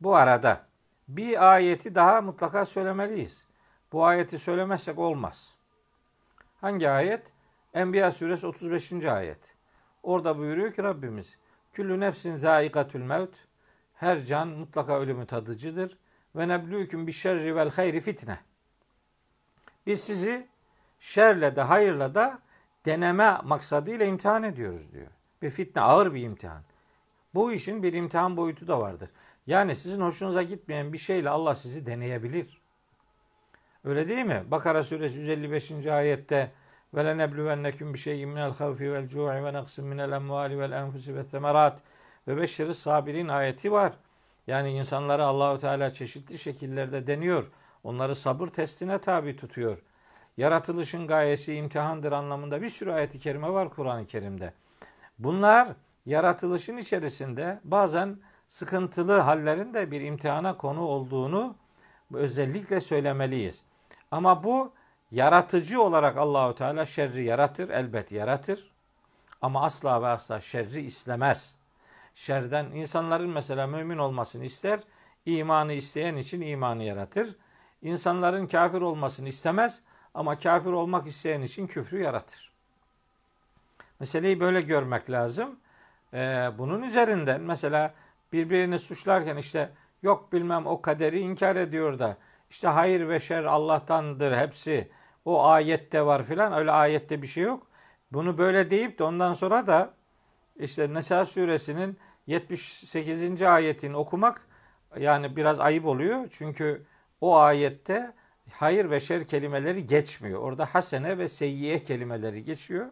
Bu 0.00 0.16
arada 0.16 0.69
bir 1.16 1.52
ayeti 1.52 1.94
daha 1.94 2.22
mutlaka 2.22 2.66
söylemeliyiz. 2.66 3.44
Bu 3.92 4.04
ayeti 4.04 4.38
söylemezsek 4.38 4.98
olmaz. 4.98 5.54
Hangi 6.60 6.90
ayet? 6.90 7.32
Enbiya 7.74 8.10
suresi 8.10 8.46
35. 8.46 9.04
ayet. 9.04 9.54
Orada 10.02 10.38
buyuruyor 10.38 10.72
ki 10.72 10.82
Rabbimiz 10.82 11.38
Küllü 11.72 12.00
nefsin 12.00 12.36
zâikatül 12.36 13.02
mevt. 13.02 13.34
Her 13.94 14.24
can 14.24 14.48
mutlaka 14.48 15.00
ölümü 15.00 15.26
tadıcıdır. 15.26 15.98
Ve 16.36 16.42
neblûküm 16.44 17.06
bi 17.06 17.12
şerri 17.12 17.56
vel 17.56 17.70
hayri 17.70 18.00
fitne. 18.00 18.38
Biz 19.86 20.04
sizi 20.04 20.48
şerle 20.98 21.56
de 21.56 21.62
hayırla 21.62 22.14
da 22.14 22.38
deneme 22.86 23.38
maksadıyla 23.44 24.06
imtihan 24.06 24.42
ediyoruz 24.42 24.92
diyor. 24.92 25.10
Bir 25.42 25.50
fitne 25.50 25.82
ağır 25.82 26.14
bir 26.14 26.22
imtihan. 26.22 26.62
Bu 27.34 27.52
işin 27.52 27.82
bir 27.82 27.92
imtihan 27.92 28.36
boyutu 28.36 28.68
da 28.68 28.80
vardır. 28.80 29.10
Yani 29.46 29.76
sizin 29.76 30.00
hoşunuza 30.00 30.42
gitmeyen 30.42 30.92
bir 30.92 30.98
şeyle 30.98 31.30
Allah 31.30 31.54
sizi 31.54 31.86
deneyebilir. 31.86 32.60
Öyle 33.84 34.08
değil 34.08 34.24
mi? 34.24 34.44
Bakara 34.46 34.82
suresi 34.82 35.18
155. 35.18 35.86
ayette 35.86 36.52
ve 36.94 37.04
lenebluvennekum 37.04 37.94
bi 37.94 37.98
şey'in 37.98 38.28
minel 38.28 38.54
havfi 38.54 38.92
vel 38.92 39.08
cu'i 39.08 39.44
ve 39.44 39.52
naqsin 39.52 39.86
minel 39.86 40.12
emvali 40.12 40.58
vel 40.58 40.72
enfusi 40.72 41.16
ve 41.16 41.26
temerat 41.26 41.82
ve 42.28 42.36
beşşeri 42.36 42.74
sabirin 42.74 43.28
ayeti 43.28 43.72
var. 43.72 43.92
Yani 44.46 44.70
insanları 44.70 45.24
Allahu 45.24 45.58
Teala 45.58 45.92
çeşitli 45.92 46.38
şekillerde 46.38 47.06
deniyor. 47.06 47.46
Onları 47.84 48.14
sabır 48.14 48.48
testine 48.48 49.00
tabi 49.00 49.36
tutuyor. 49.36 49.78
Yaratılışın 50.36 51.06
gayesi 51.06 51.54
imtihandır 51.54 52.12
anlamında 52.12 52.62
bir 52.62 52.68
sürü 52.68 52.92
ayet-i 52.92 53.18
kerime 53.18 53.50
var 53.50 53.70
Kur'an-ı 53.70 54.06
Kerim'de. 54.06 54.52
Bunlar 55.18 55.68
yaratılışın 56.06 56.76
içerisinde 56.76 57.60
bazen 57.64 58.18
sıkıntılı 58.50 59.18
hallerin 59.18 59.74
de 59.74 59.90
bir 59.90 60.00
imtihana 60.00 60.56
konu 60.56 60.82
olduğunu 60.82 61.54
özellikle 62.14 62.80
söylemeliyiz. 62.80 63.62
Ama 64.10 64.44
bu 64.44 64.72
yaratıcı 65.10 65.82
olarak 65.82 66.16
Allahu 66.16 66.54
Teala 66.54 66.86
şerri 66.86 67.24
yaratır, 67.24 67.68
elbet 67.68 68.12
yaratır. 68.12 68.70
Ama 69.42 69.64
asla 69.64 70.02
ve 70.02 70.06
asla 70.06 70.40
şerri 70.40 70.80
istemez. 70.80 71.54
Şerden 72.14 72.64
insanların 72.64 73.30
mesela 73.30 73.66
mümin 73.66 73.98
olmasını 73.98 74.44
ister, 74.44 74.80
imanı 75.26 75.72
isteyen 75.72 76.16
için 76.16 76.40
imanı 76.40 76.82
yaratır. 76.82 77.36
İnsanların 77.82 78.46
kafir 78.46 78.80
olmasını 78.80 79.28
istemez 79.28 79.80
ama 80.14 80.38
kafir 80.38 80.70
olmak 80.70 81.06
isteyen 81.06 81.42
için 81.42 81.66
küfrü 81.66 82.02
yaratır. 82.02 82.52
Meseleyi 84.00 84.40
böyle 84.40 84.60
görmek 84.60 85.10
lazım. 85.10 85.56
Ee, 86.14 86.50
bunun 86.58 86.82
üzerinden 86.82 87.40
mesela 87.40 87.94
birbirini 88.32 88.78
suçlarken 88.78 89.36
işte 89.36 89.70
yok 90.02 90.32
bilmem 90.32 90.66
o 90.66 90.82
kaderi 90.82 91.20
inkar 91.20 91.56
ediyor 91.56 91.98
da 91.98 92.16
işte 92.50 92.68
hayır 92.68 93.08
ve 93.08 93.20
şer 93.20 93.44
Allah'tandır 93.44 94.36
hepsi 94.36 94.90
o 95.24 95.44
ayette 95.44 96.06
var 96.06 96.22
filan 96.22 96.52
öyle 96.52 96.70
ayette 96.70 97.22
bir 97.22 97.26
şey 97.26 97.44
yok. 97.44 97.66
Bunu 98.12 98.38
böyle 98.38 98.70
deyip 98.70 98.98
de 98.98 99.04
ondan 99.04 99.32
sonra 99.32 99.66
da 99.66 99.94
işte 100.56 100.94
Nesa 100.94 101.24
suresinin 101.24 101.98
78. 102.26 103.42
ayetini 103.42 103.96
okumak 103.96 104.46
yani 104.98 105.36
biraz 105.36 105.60
ayıp 105.60 105.86
oluyor. 105.86 106.28
Çünkü 106.30 106.86
o 107.20 107.36
ayette 107.36 108.12
hayır 108.52 108.90
ve 108.90 109.00
şer 109.00 109.26
kelimeleri 109.26 109.86
geçmiyor. 109.86 110.40
Orada 110.40 110.64
hasene 110.64 111.18
ve 111.18 111.28
seyyiye 111.28 111.82
kelimeleri 111.82 112.44
geçiyor. 112.44 112.86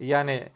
Yani 0.00 0.48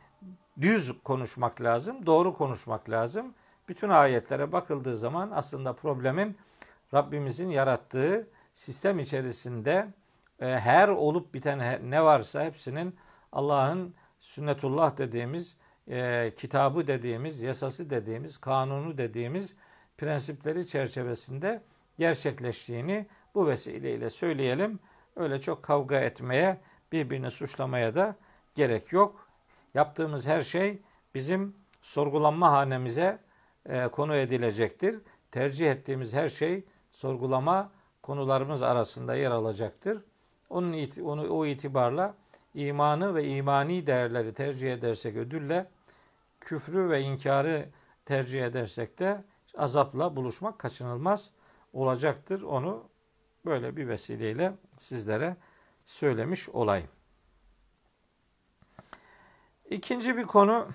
düz 0.61 1.03
konuşmak 1.05 1.61
lazım, 1.61 2.07
doğru 2.07 2.35
konuşmak 2.35 2.91
lazım. 2.91 3.35
Bütün 3.69 3.89
ayetlere 3.89 4.53
bakıldığı 4.53 4.97
zaman 4.97 5.31
aslında 5.35 5.73
problemin 5.73 6.37
Rabbimizin 6.95 7.51
yarattığı 7.51 8.29
sistem 8.53 8.99
içerisinde 8.99 9.89
e, 10.41 10.47
her 10.47 10.89
olup 10.89 11.35
biten 11.35 11.91
ne 11.91 12.05
varsa 12.05 12.45
hepsinin 12.45 12.97
Allah'ın 13.33 13.95
sünnetullah 14.21 14.97
dediğimiz, 14.97 15.57
e, 15.89 16.33
kitabı 16.37 16.87
dediğimiz, 16.87 17.43
yasası 17.43 17.91
dediğimiz, 17.91 18.39
kanunu 18.39 18.99
dediğimiz 18.99 19.57
prensipleri 19.99 20.67
çerçevesinde 20.67 21.63
gerçekleştiğini 21.99 23.07
bu 23.35 23.49
vesileyle 23.49 24.11
söyleyelim. 24.11 24.81
Öyle 25.17 25.41
çok 25.41 25.63
kavga 25.63 26.01
etmeye, 26.01 26.61
birbirini 26.93 27.31
suçlamaya 27.31 27.95
da 27.95 28.17
gerek 28.55 28.93
yok. 28.93 29.29
Yaptığımız 29.75 30.27
her 30.27 30.43
şey 30.43 30.83
bizim 31.15 31.57
sorgulanma 31.83 32.53
hanemize 32.53 33.19
e, 33.69 33.89
konu 33.89 34.15
edilecektir. 34.15 35.01
Tercih 35.31 35.71
ettiğimiz 35.71 36.13
her 36.15 36.29
şey 36.29 36.65
sorgulama 36.91 37.73
konularımız 38.03 38.63
arasında 38.63 39.15
yer 39.15 39.31
alacaktır. 39.31 40.05
Onun 40.51 41.03
onu 41.05 41.29
o 41.29 41.47
itibarla 41.47 42.15
imanı 42.55 43.15
ve 43.15 43.29
imani 43.29 43.87
değerleri 43.87 44.35
tercih 44.35 44.73
edersek 44.73 45.17
ödülle 45.17 45.71
küfrü 46.41 46.91
ve 46.91 47.01
inkarı 47.01 47.69
tercih 48.05 48.45
edersek 48.45 48.99
de 48.99 49.25
azapla 49.57 50.17
buluşmak 50.17 50.59
kaçınılmaz 50.59 51.33
olacaktır. 51.73 52.43
Onu 52.43 52.85
böyle 53.47 53.77
bir 53.77 53.89
vesileyle 53.89 54.53
sizlere 54.77 55.37
söylemiş 55.85 56.49
olayım. 56.49 56.89
İkinci 59.71 60.17
bir 60.17 60.25
konu 60.25 60.69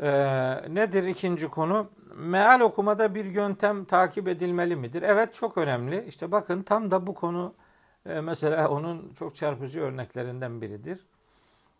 e, 0.00 0.10
nedir 0.74 1.04
ikinci 1.04 1.48
konu? 1.48 1.90
Meal 2.16 2.60
okumada 2.60 3.14
bir 3.14 3.24
yöntem 3.24 3.84
takip 3.84 4.28
edilmeli 4.28 4.76
midir? 4.76 5.02
Evet 5.02 5.34
çok 5.34 5.58
önemli. 5.58 6.04
İşte 6.08 6.32
bakın 6.32 6.62
tam 6.62 6.90
da 6.90 7.06
bu 7.06 7.14
konu 7.14 7.54
e, 8.06 8.20
mesela 8.20 8.68
onun 8.68 9.12
çok 9.14 9.34
çarpıcı 9.34 9.80
örneklerinden 9.80 10.60
biridir. 10.60 11.06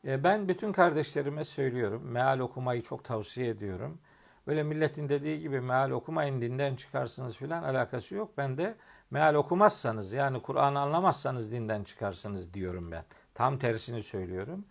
E, 0.07 0.25
ben 0.25 0.49
bütün 0.49 0.73
kardeşlerime 0.73 1.45
söylüyorum. 1.45 2.03
Meal 2.05 2.39
okumayı 2.39 2.83
çok 2.83 3.05
tavsiye 3.05 3.49
ediyorum. 3.49 3.99
Böyle 4.47 4.63
milletin 4.63 5.09
dediği 5.09 5.41
gibi 5.41 5.61
meal 5.61 5.91
okumayın 5.91 6.41
dinden 6.41 6.77
çıkarsınız 6.77 7.37
filan 7.37 7.63
alakası 7.63 8.15
yok. 8.15 8.31
Ben 8.39 8.59
de 8.59 8.75
meal 9.11 9.35
okumazsanız 9.35 10.13
yani 10.13 10.43
Kur'an'ı 10.43 10.81
anlamazsanız 10.81 11.53
dinden 11.53 11.85
çıkarsınız 11.85 12.55
diyorum 12.55 12.91
ben. 12.91 13.05
Tam 13.35 13.59
tersini 13.59 14.03
söylüyorum. 14.03 14.65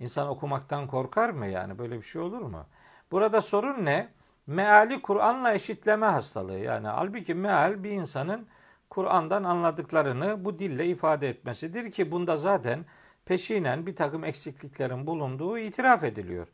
İnsan 0.00 0.28
okumaktan 0.28 0.86
korkar 0.86 1.30
mı 1.30 1.46
yani? 1.46 1.78
Böyle 1.78 1.96
bir 1.96 2.02
şey 2.02 2.22
olur 2.22 2.40
mu? 2.40 2.66
Burada 3.10 3.40
sorun 3.40 3.84
ne? 3.84 4.08
Meali 4.46 5.02
Kur'an'la 5.02 5.54
eşitleme 5.54 6.06
hastalığı. 6.06 6.58
Yani 6.58 6.88
halbuki 6.88 7.34
meal 7.34 7.82
bir 7.84 7.90
insanın 7.90 8.46
Kur'an'dan 8.90 9.44
anladıklarını 9.44 10.44
bu 10.44 10.58
dille 10.58 10.86
ifade 10.86 11.28
etmesidir 11.28 11.90
ki 11.92 12.10
bunda 12.10 12.36
zaten 12.36 12.84
peşinen 13.24 13.86
bir 13.86 13.96
takım 13.96 14.24
eksikliklerin 14.24 15.06
bulunduğu 15.06 15.58
itiraf 15.58 16.04
ediliyor. 16.04 16.46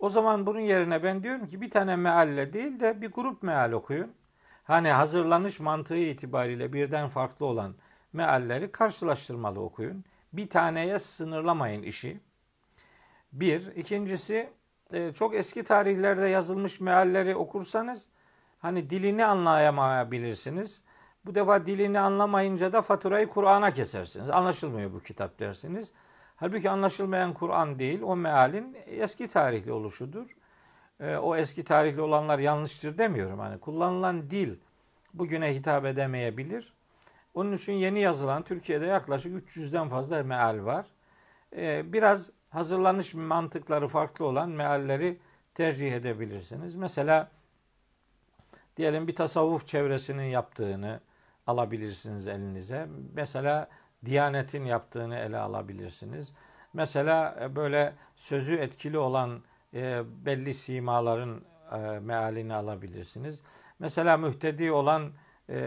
O 0.00 0.08
zaman 0.08 0.46
bunun 0.46 0.60
yerine 0.60 1.02
ben 1.02 1.22
diyorum 1.22 1.46
ki 1.46 1.60
bir 1.60 1.70
tane 1.70 1.96
mealle 1.96 2.52
değil 2.52 2.80
de 2.80 3.00
bir 3.00 3.12
grup 3.12 3.42
meal 3.42 3.72
okuyun. 3.72 4.12
Hani 4.64 4.88
hazırlanış 4.88 5.60
mantığı 5.60 5.96
itibariyle 5.96 6.72
birden 6.72 7.08
farklı 7.08 7.46
olan 7.46 7.74
mealleri 8.12 8.72
karşılaştırmalı 8.72 9.60
okuyun. 9.60 10.04
Bir 10.32 10.48
taneye 10.48 10.98
sınırlamayın 10.98 11.82
işi. 11.82 12.20
Bir. 13.34 13.76
ikincisi 13.76 14.50
e, 14.92 15.12
çok 15.12 15.34
eski 15.34 15.64
tarihlerde 15.64 16.28
yazılmış 16.28 16.80
mealleri 16.80 17.36
okursanız 17.36 18.06
hani 18.58 18.90
dilini 18.90 19.26
anlayamayabilirsiniz. 19.26 20.82
Bu 21.24 21.34
defa 21.34 21.66
dilini 21.66 22.00
anlamayınca 22.00 22.72
da 22.72 22.82
faturayı 22.82 23.28
Kur'an'a 23.28 23.70
kesersiniz. 23.70 24.30
Anlaşılmıyor 24.30 24.92
bu 24.92 25.00
kitap 25.00 25.38
dersiniz. 25.38 25.92
Halbuki 26.36 26.70
anlaşılmayan 26.70 27.34
Kur'an 27.34 27.78
değil, 27.78 28.02
o 28.02 28.16
mealin 28.16 28.76
eski 28.86 29.28
tarihli 29.28 29.72
oluşudur. 29.72 30.36
E, 31.00 31.16
o 31.16 31.36
eski 31.36 31.64
tarihli 31.64 32.00
olanlar 32.00 32.38
yanlıştır 32.38 32.98
demiyorum. 32.98 33.38
Hani 33.38 33.60
kullanılan 33.60 34.30
dil 34.30 34.56
bugüne 35.14 35.54
hitap 35.54 35.84
edemeyebilir. 35.84 36.72
Onun 37.34 37.52
için 37.52 37.72
yeni 37.72 38.00
yazılan 38.00 38.42
Türkiye'de 38.42 38.86
yaklaşık 38.86 39.48
300'den 39.48 39.88
fazla 39.88 40.22
meal 40.22 40.64
var. 40.64 40.86
E, 41.56 41.92
biraz 41.92 42.30
hazırlanış 42.50 43.14
mantıkları 43.14 43.88
farklı 43.88 44.24
olan 44.26 44.50
mealleri 44.50 45.18
tercih 45.54 45.92
edebilirsiniz. 45.92 46.74
Mesela 46.74 47.30
diyelim 48.76 49.08
bir 49.08 49.16
tasavvuf 49.16 49.66
çevresinin 49.66 50.24
yaptığını 50.24 51.00
alabilirsiniz 51.46 52.26
elinize. 52.26 52.88
Mesela 53.14 53.68
Diyanet'in 54.04 54.64
yaptığını 54.64 55.16
ele 55.16 55.38
alabilirsiniz. 55.38 56.34
Mesela 56.72 57.36
e, 57.40 57.56
böyle 57.56 57.94
sözü 58.16 58.54
etkili 58.54 58.98
olan 58.98 59.42
e, 59.74 60.02
belli 60.26 60.54
simaların 60.54 61.40
e, 61.72 61.76
mealini 61.98 62.54
alabilirsiniz. 62.54 63.42
Mesela 63.78 64.16
mühtedi 64.16 64.72
olan 64.72 65.12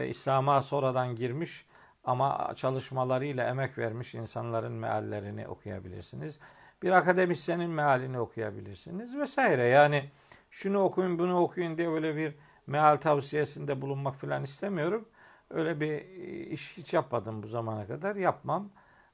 İslam'a 0.08 0.62
sonradan 0.62 1.16
girmiş 1.16 1.66
ama 2.08 2.54
çalışmalarıyla 2.56 3.50
emek 3.50 3.78
vermiş 3.78 4.16
insanların 4.16 4.72
meallerini 4.72 5.48
okuyabilirsiniz. 5.48 6.40
Bir 6.84 6.92
akademisyenin 6.92 7.70
mealini 7.70 8.20
okuyabilirsiniz 8.20 9.18
vesaire. 9.18 9.68
Yani 9.68 10.10
şunu 10.52 10.80
okuyun 10.80 11.20
bunu 11.20 11.40
okuyun 11.40 11.78
diye 11.78 11.92
böyle 11.92 12.16
bir 12.16 12.36
meal 12.68 12.98
tavsiyesinde 12.98 13.82
bulunmak 13.82 14.16
falan 14.16 14.44
istemiyorum. 14.44 15.06
Öyle 15.50 15.80
bir 15.80 16.06
iş 16.48 16.78
hiç 16.78 16.94
yapmadım 16.94 17.44
bu 17.44 17.48
zamana 17.48 17.88
kadar. 17.88 18.16
Yapmam. 18.16 18.70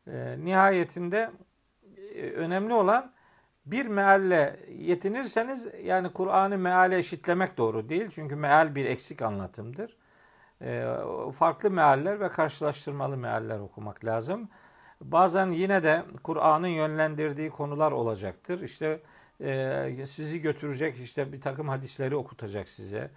E, 0.07 0.35
nihayetinde 0.43 1.31
e, 2.15 2.29
önemli 2.29 2.73
olan 2.73 3.13
bir 3.65 3.85
mealle 3.85 4.59
yetinirseniz 4.77 5.67
yani 5.83 6.09
Kur'an'ı 6.13 6.57
meale 6.57 6.97
eşitlemek 6.97 7.57
doğru 7.57 7.89
değil. 7.89 8.09
Çünkü 8.09 8.35
meal 8.35 8.75
bir 8.75 8.85
eksik 8.85 9.21
anlatımdır. 9.21 9.97
E, 10.63 10.86
farklı 11.34 11.72
mealler 11.72 12.20
ve 12.20 12.29
karşılaştırmalı 12.29 13.17
mealler 13.17 13.60
okumak 13.60 14.05
lazım. 14.05 14.50
Bazen 15.01 15.51
yine 15.51 15.84
de 15.84 16.03
Kur'an'ın 16.24 16.67
yönlendirdiği 16.67 17.50
konular 17.50 17.91
olacaktır. 17.91 18.62
İşte 18.62 19.00
e, 19.41 20.05
sizi 20.05 20.41
götürecek 20.41 21.00
işte 21.00 21.34
bir 21.34 21.41
takım 21.41 21.70
hadisleri 21.70 22.15
okutacak 22.15 22.70
size. 22.70 23.12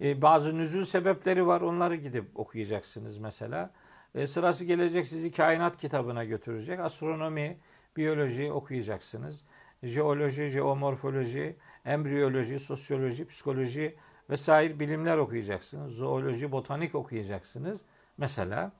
E, 0.00 0.22
bazı 0.22 0.58
nüzul 0.58 0.84
sebepleri 0.84 1.46
var 1.46 1.60
onları 1.60 1.96
gidip 1.96 2.24
okuyacaksınız 2.34 3.18
mesela. 3.18 3.70
E, 4.14 4.26
sırası 4.26 4.64
gelecek 4.64 5.06
sizi 5.06 5.32
kainat 5.32 5.76
kitabına 5.76 6.24
götürecek. 6.24 6.80
Astronomi, 6.80 7.58
biyoloji 7.96 8.52
okuyacaksınız. 8.52 9.44
Jeoloji, 9.82 10.48
jeomorfoloji, 10.48 11.56
embriyoloji, 11.84 12.58
sosyoloji, 12.58 13.26
psikoloji 13.26 13.96
vesaire 14.30 14.80
bilimler 14.80 15.16
okuyacaksınız. 15.16 15.92
Zooloji, 15.92 16.52
botanik 16.52 16.94
okuyacaksınız. 16.94 17.82
Mesela 18.18 18.72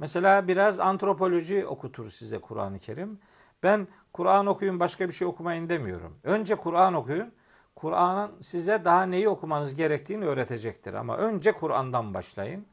Mesela 0.00 0.48
biraz 0.48 0.80
antropoloji 0.80 1.66
okutur 1.66 2.10
size 2.10 2.38
Kur'an-ı 2.38 2.78
Kerim. 2.78 3.20
Ben 3.62 3.88
Kur'an 4.12 4.46
okuyun 4.46 4.80
başka 4.80 5.08
bir 5.08 5.12
şey 5.12 5.26
okumayın 5.26 5.68
demiyorum. 5.68 6.18
Önce 6.24 6.54
Kur'an 6.54 6.94
okuyun. 6.94 7.32
Kur'an'ın 7.76 8.40
size 8.40 8.84
daha 8.84 9.02
neyi 9.02 9.28
okumanız 9.28 9.74
gerektiğini 9.74 10.24
öğretecektir. 10.24 10.94
Ama 10.94 11.16
önce 11.16 11.52
Kur'an'dan 11.52 12.14
başlayın. 12.14 12.66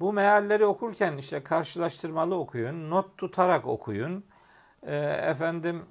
Bu 0.00 0.12
mealleri 0.12 0.66
okurken 0.66 1.16
işte 1.16 1.42
karşılaştırmalı 1.42 2.34
okuyun, 2.38 2.90
not 2.90 3.18
tutarak 3.18 3.66
okuyun. 3.66 4.24
Ee, 4.82 4.96
efendim 5.06 5.82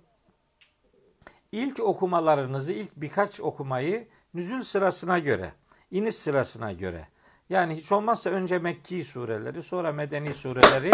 ilk 1.51 1.79
okumalarınızı, 1.79 2.73
ilk 2.73 2.95
birkaç 2.95 3.41
okumayı 3.41 4.07
nüzül 4.35 4.61
sırasına 4.61 5.19
göre, 5.19 5.53
iniş 5.91 6.15
sırasına 6.15 6.71
göre 6.71 7.07
yani 7.49 7.75
hiç 7.75 7.91
olmazsa 7.91 8.29
önce 8.29 8.59
Mekki 8.59 9.03
sureleri 9.03 9.63
sonra 9.63 9.91
Medeni 9.91 10.33
sureleri 10.33 10.91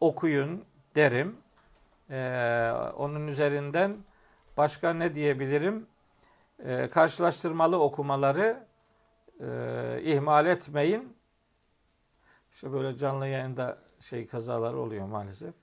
okuyun 0.00 0.64
derim. 0.94 1.36
Ee, 2.10 2.70
onun 2.96 3.26
üzerinden 3.26 3.96
başka 4.56 4.92
ne 4.94 5.14
diyebilirim? 5.14 5.86
Ee, 6.64 6.88
karşılaştırmalı 6.88 7.82
okumaları 7.82 8.66
e, 9.40 10.00
ihmal 10.02 10.46
etmeyin. 10.46 11.16
İşte 12.52 12.72
böyle 12.72 12.96
canlı 12.96 13.26
yayında 13.26 13.78
şey 14.00 14.26
kazalar 14.26 14.74
oluyor 14.74 15.06
maalesef. 15.06 15.54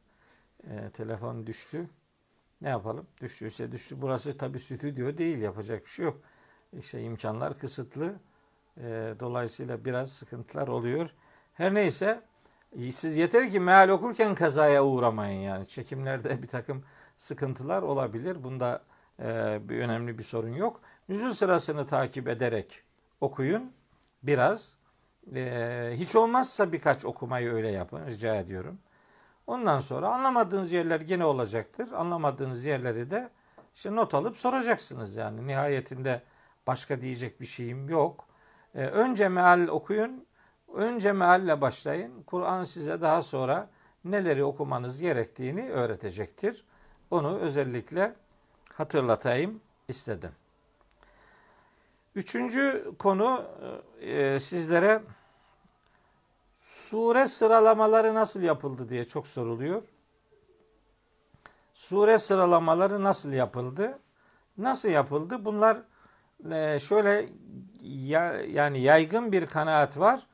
Ee, 0.63 0.89
telefon 0.89 1.47
düştü. 1.47 1.89
Ne 2.61 2.69
yapalım? 2.69 3.07
Düştüyse 3.21 3.71
düştü. 3.71 4.01
Burası 4.01 4.37
tabii 4.37 4.59
stüdyo 4.59 5.17
değil. 5.17 5.39
Yapacak 5.39 5.85
bir 5.85 5.89
şey 5.89 6.05
yok. 6.05 6.21
İşte 6.79 7.01
imkanlar 7.01 7.57
kısıtlı. 7.57 8.13
E, 8.77 9.13
dolayısıyla 9.19 9.85
biraz 9.85 10.11
sıkıntılar 10.11 10.67
oluyor. 10.67 11.09
Her 11.53 11.73
neyse 11.73 12.21
siz 12.91 13.17
yeter 13.17 13.51
ki 13.51 13.59
meal 13.59 13.89
okurken 13.89 14.35
kazaya 14.35 14.85
uğramayın 14.85 15.39
yani. 15.39 15.67
Çekimlerde 15.67 16.41
bir 16.43 16.47
takım 16.47 16.83
sıkıntılar 17.17 17.81
olabilir. 17.81 18.43
Bunda 18.43 18.83
e, 19.19 19.59
bir 19.69 19.79
önemli 19.79 20.17
bir 20.17 20.23
sorun 20.23 20.53
yok. 20.53 20.81
Nüzul 21.09 21.33
sırasını 21.33 21.87
takip 21.87 22.27
ederek 22.27 22.81
okuyun 23.21 23.71
biraz. 24.23 24.77
E, 25.35 25.93
hiç 25.95 26.15
olmazsa 26.15 26.71
birkaç 26.71 27.05
okumayı 27.05 27.53
öyle 27.53 27.71
yapın 27.71 28.05
rica 28.05 28.35
ediyorum. 28.35 28.79
Ondan 29.47 29.79
sonra 29.79 30.09
anlamadığınız 30.09 30.71
yerler 30.71 31.01
gene 31.01 31.25
olacaktır. 31.25 31.91
Anlamadığınız 31.91 32.65
yerleri 32.65 33.11
de 33.11 33.29
işte 33.75 33.95
not 33.95 34.13
alıp 34.13 34.37
soracaksınız 34.37 35.15
yani. 35.15 35.47
Nihayetinde 35.47 36.21
başka 36.67 37.01
diyecek 37.01 37.41
bir 37.41 37.45
şeyim 37.45 37.89
yok. 37.89 38.25
E, 38.75 38.85
önce 38.85 39.29
meal 39.29 39.67
okuyun. 39.67 40.25
Önce 40.73 41.11
mealle 41.11 41.61
başlayın. 41.61 42.23
Kur'an 42.23 42.63
size 42.63 43.01
daha 43.01 43.21
sonra 43.21 43.69
neleri 44.05 44.43
okumanız 44.43 45.01
gerektiğini 45.01 45.71
öğretecektir. 45.71 46.65
Onu 47.11 47.37
özellikle 47.37 48.15
hatırlatayım 48.73 49.61
istedim. 49.87 50.31
Üçüncü 52.15 52.91
konu 52.99 53.45
e, 54.01 54.39
sizlere 54.39 55.01
sure 56.55 57.27
sıralamaları 57.27 58.13
nasıl 58.13 58.41
yapıldı 58.41 58.89
diye 58.89 59.07
çok 59.07 59.27
soruluyor. 59.27 59.83
Sure 61.73 62.17
sıralamaları 62.17 63.03
nasıl 63.03 63.31
yapıldı? 63.31 63.99
Nasıl 64.57 64.89
yapıldı? 64.89 65.45
Bunlar 65.45 65.77
e, 66.51 66.79
şöyle 66.79 67.25
ya, 67.83 68.33
yani 68.33 68.79
yaygın 68.79 69.31
bir 69.31 69.45
kanaat 69.45 69.99
var. 69.99 70.27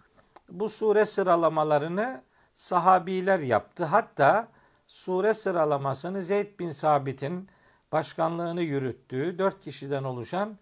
Bu 0.50 0.70
sure 0.70 1.06
sıralamalarını 1.06 2.22
sahabiler 2.56 3.40
yaptı. 3.40 3.86
Hatta 3.86 4.48
sure 4.88 5.34
sıralamasını 5.34 6.24
Zeyd 6.24 6.60
bin 6.60 6.72
Sabit'in 6.72 7.50
başkanlığını 7.92 8.62
yürüttüğü 8.62 9.40
dört 9.40 9.60
kişiden 9.60 10.04
oluşan 10.04 10.58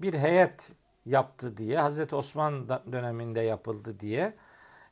bir 0.00 0.14
heyet 0.14 0.72
yaptı 1.06 1.56
diye 1.56 1.78
Hazreti 1.78 2.14
Osman 2.14 2.68
döneminde 2.68 3.40
yapıldı 3.40 4.00
diye 4.00 4.34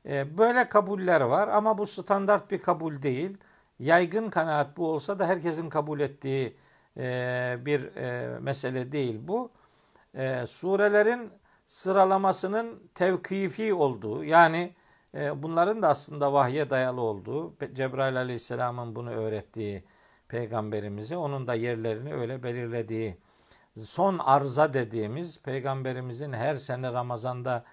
e, 0.09 0.39
böyle 0.39 0.69
kabuller 0.69 1.21
var 1.21 1.49
ama 1.49 1.79
bu 1.79 1.87
standart 1.87 2.51
bir 2.51 2.63
kabul 2.63 3.03
değil. 3.03 3.39
Yaygın 3.79 4.31
kanaat 4.31 4.77
bu 4.77 4.89
olsa 4.89 5.19
da 5.19 5.27
herkesin 5.27 5.69
kabul 5.69 6.01
ettiği 6.01 6.57
e, 6.97 7.59
bir 7.61 7.97
e, 7.97 8.39
mesele 8.39 8.93
değil 8.93 9.21
bu 9.23 9.51
e, 10.17 10.47
surelerin 10.47 11.31
sıralamasının 11.67 12.91
tevkifi 12.95 13.75
olduğu 13.75 14.25
yani 14.25 14.75
E, 15.17 15.43
bunların 15.43 15.83
da 15.83 15.89
aslında 15.89 16.33
vahye 16.33 16.71
dayalı 16.71 17.01
olduğu, 17.01 17.55
Cebrail 17.75 18.17
aleyhisselamın 18.17 18.97
bunu 18.97 19.11
öğrettiği 19.11 19.85
peygamberimize, 20.29 21.17
onun 21.17 21.47
da 21.47 21.55
yerlerini 21.55 22.15
öyle 22.15 22.43
belirlediği, 22.43 23.19
son 23.77 24.19
arıza 24.19 24.75
dediğimiz 24.75 25.43
peygamberimizin 25.43 26.33
her 26.33 26.57
sene 26.57 26.93
Ramazan'da 26.93 27.65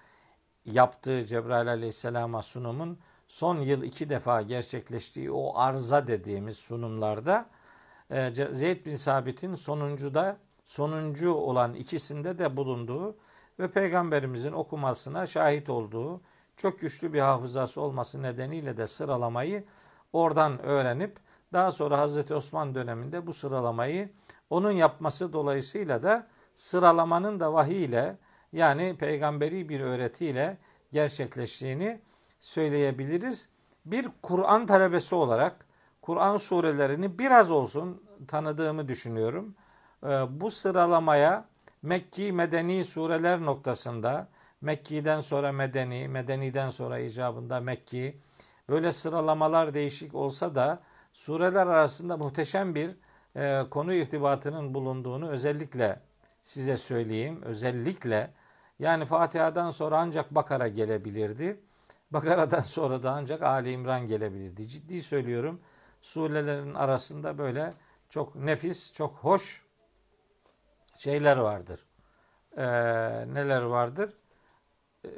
yaptığı 0.65 1.25
Cebrail 1.25 1.67
aleyhisselama 1.67 2.41
sunumun 2.41 2.99
son 3.27 3.60
yıl 3.60 3.84
iki 3.84 4.10
defa 4.10 4.41
gerçekleştiği 4.41 5.32
o 5.32 5.58
arıza 5.58 6.08
dediğimiz 6.08 6.58
sunumlarda 6.58 7.49
e, 8.10 8.34
Zeyd 8.51 8.86
bin 8.86 8.95
Sabit'in 8.95 9.56
sonuncuda 9.56 10.38
sonuncu 10.63 11.34
olan 11.34 11.73
ikisinde 11.73 12.39
de 12.39 12.58
bulunduğu 12.58 13.17
ve 13.60 13.71
peygamberimizin 13.71 14.52
okumasına 14.52 15.26
şahit 15.26 15.69
olduğu 15.69 16.21
çok 16.58 16.80
güçlü 16.80 17.13
bir 17.13 17.19
hafızası 17.19 17.82
olması 17.82 18.21
nedeniyle 18.21 18.78
de 18.78 18.88
sıralamayı 18.88 19.63
oradan 20.13 20.60
öğrenip 20.60 21.17
daha 21.54 21.71
sonra 21.71 21.97
Hazreti 21.97 22.36
Osman 22.36 22.76
döneminde 22.76 23.28
bu 23.28 23.34
sıralamayı 23.34 24.10
onun 24.49 24.71
yapması 24.71 25.34
dolayısıyla 25.34 26.04
da 26.04 26.28
sıralamanın 26.56 27.39
da 27.39 27.54
vahiy 27.54 27.86
ile 27.86 28.17
yani 28.54 28.95
peygamberi 28.97 29.69
bir 29.69 29.80
öğretiyle 29.80 30.58
gerçekleştiğini 30.91 32.02
söyleyebiliriz. 32.39 33.49
Bir 33.86 34.08
Kur'an 34.21 34.65
talebesi 34.65 35.15
olarak 35.15 35.65
Kur'an 36.02 36.38
surelerini 36.38 37.19
biraz 37.19 37.52
olsun 37.52 38.04
tanıdığımı 38.28 38.88
düşünüyorum. 38.88 39.56
Ee, 40.03 40.07
bu 40.41 40.51
sıralamaya 40.51 41.45
Mekki 41.81 42.33
Medeni 42.33 42.85
sureler 42.85 43.41
noktasında 43.41 44.27
Mekki'den 44.61 45.19
sonra 45.19 45.51
Medeni, 45.51 46.07
Medeni'den 46.07 46.69
sonra 46.69 46.99
icabında 46.99 47.59
Mekki 47.59 48.17
böyle 48.69 48.93
sıralamalar 48.93 49.73
değişik 49.73 50.15
olsa 50.15 50.55
da 50.55 50.79
sureler 51.13 51.67
arasında 51.67 52.17
muhteşem 52.17 52.75
bir 52.75 52.91
e, 53.35 53.69
konu 53.69 53.93
irtibatının 53.93 54.73
bulunduğunu 54.73 55.29
özellikle 55.29 55.99
size 56.41 56.77
söyleyeyim. 56.77 57.41
Özellikle 57.43 58.33
yani 58.79 59.05
Fatiha'dan 59.05 59.71
sonra 59.71 59.99
ancak 59.99 60.35
Bakara 60.35 60.67
gelebilirdi. 60.67 61.59
Bakara'dan 62.11 62.61
sonra 62.77 63.03
da 63.03 63.11
ancak 63.11 63.41
Ali 63.43 63.71
İmran 63.71 64.07
gelebilirdi. 64.07 64.67
Ciddi 64.67 65.01
söylüyorum. 65.01 65.61
Surelerin 66.01 66.73
arasında 66.73 67.37
böyle 67.37 67.73
çok 68.09 68.35
nefis, 68.35 68.93
çok 68.93 69.15
hoş 69.15 69.63
şeyler 70.95 71.38
vardır. 71.38 71.86
Ee, 72.58 72.63
neler 73.34 73.62
vardır? 73.62 74.13
Ee, 75.06 75.10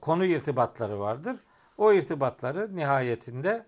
konu 0.00 0.24
irtibatları 0.24 1.00
vardır. 1.00 1.36
O 1.78 1.92
irtibatları 1.92 2.76
nihayetinde 2.76 3.66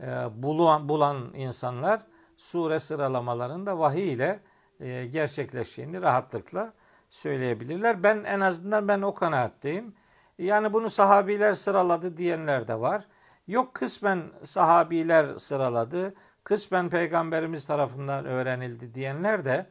e, 0.00 0.06
bulan, 0.34 0.88
bulan 0.88 1.32
insanlar 1.34 2.02
sure 2.36 2.80
sıralamalarında 2.80 3.78
vahiy 3.78 4.12
ile 4.12 4.40
e, 4.80 5.06
gerçekleştiğini 5.06 6.02
rahatlıkla 6.02 6.72
söyleyebilirler. 7.10 8.02
Ben 8.02 8.24
en 8.24 8.40
azından 8.40 8.88
ben 8.88 9.02
o 9.02 9.14
kanaatteyim. 9.14 9.94
Yani 10.38 10.72
bunu 10.72 10.90
sahabiler 10.90 11.54
sıraladı 11.54 12.16
diyenler 12.16 12.68
de 12.68 12.80
var. 12.80 13.04
Yok 13.46 13.74
kısmen 13.74 14.22
sahabiler 14.42 15.38
sıraladı, 15.38 16.14
kısmen 16.44 16.90
peygamberimiz 16.90 17.66
tarafından 17.66 18.24
öğrenildi 18.24 18.94
diyenler 18.94 19.44
de 19.44 19.66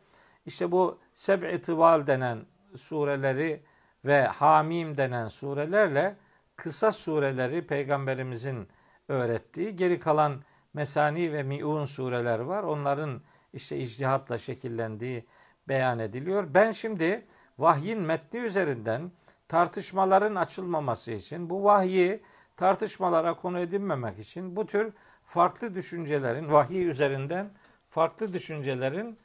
işte 0.47 0.71
bu 0.71 0.99
Seb'i 1.13 1.61
Tıval 1.61 2.07
denen 2.07 2.45
sureleri 2.75 3.63
ve 4.05 4.23
Hamim 4.27 4.97
denen 4.97 5.27
surelerle 5.27 6.15
kısa 6.55 6.91
sureleri 6.91 7.67
peygamberimizin 7.67 8.67
öğrettiği 9.07 9.75
geri 9.75 9.99
kalan 9.99 10.41
Mesani 10.73 11.33
ve 11.33 11.43
Mi'un 11.43 11.85
sureler 11.85 12.39
var. 12.39 12.63
Onların 12.63 13.21
işte 13.53 13.77
icdihatla 13.77 14.37
şekillendiği 14.37 15.25
beyan 15.67 15.99
ediliyor. 15.99 16.47
Ben 16.53 16.71
şimdi 16.71 17.25
vahyin 17.59 18.01
metni 18.01 18.39
üzerinden 18.39 19.11
tartışmaların 19.47 20.35
açılmaması 20.35 21.11
için 21.11 21.49
bu 21.49 21.63
vahyi 21.63 22.23
tartışmalara 22.57 23.33
konu 23.33 23.59
edinmemek 23.59 24.19
için 24.19 24.55
bu 24.55 24.65
tür 24.65 24.93
farklı 25.25 25.75
düşüncelerin 25.75 26.51
vahiy 26.51 26.87
üzerinden 26.87 27.49
farklı 27.89 28.33
düşüncelerin 28.33 29.19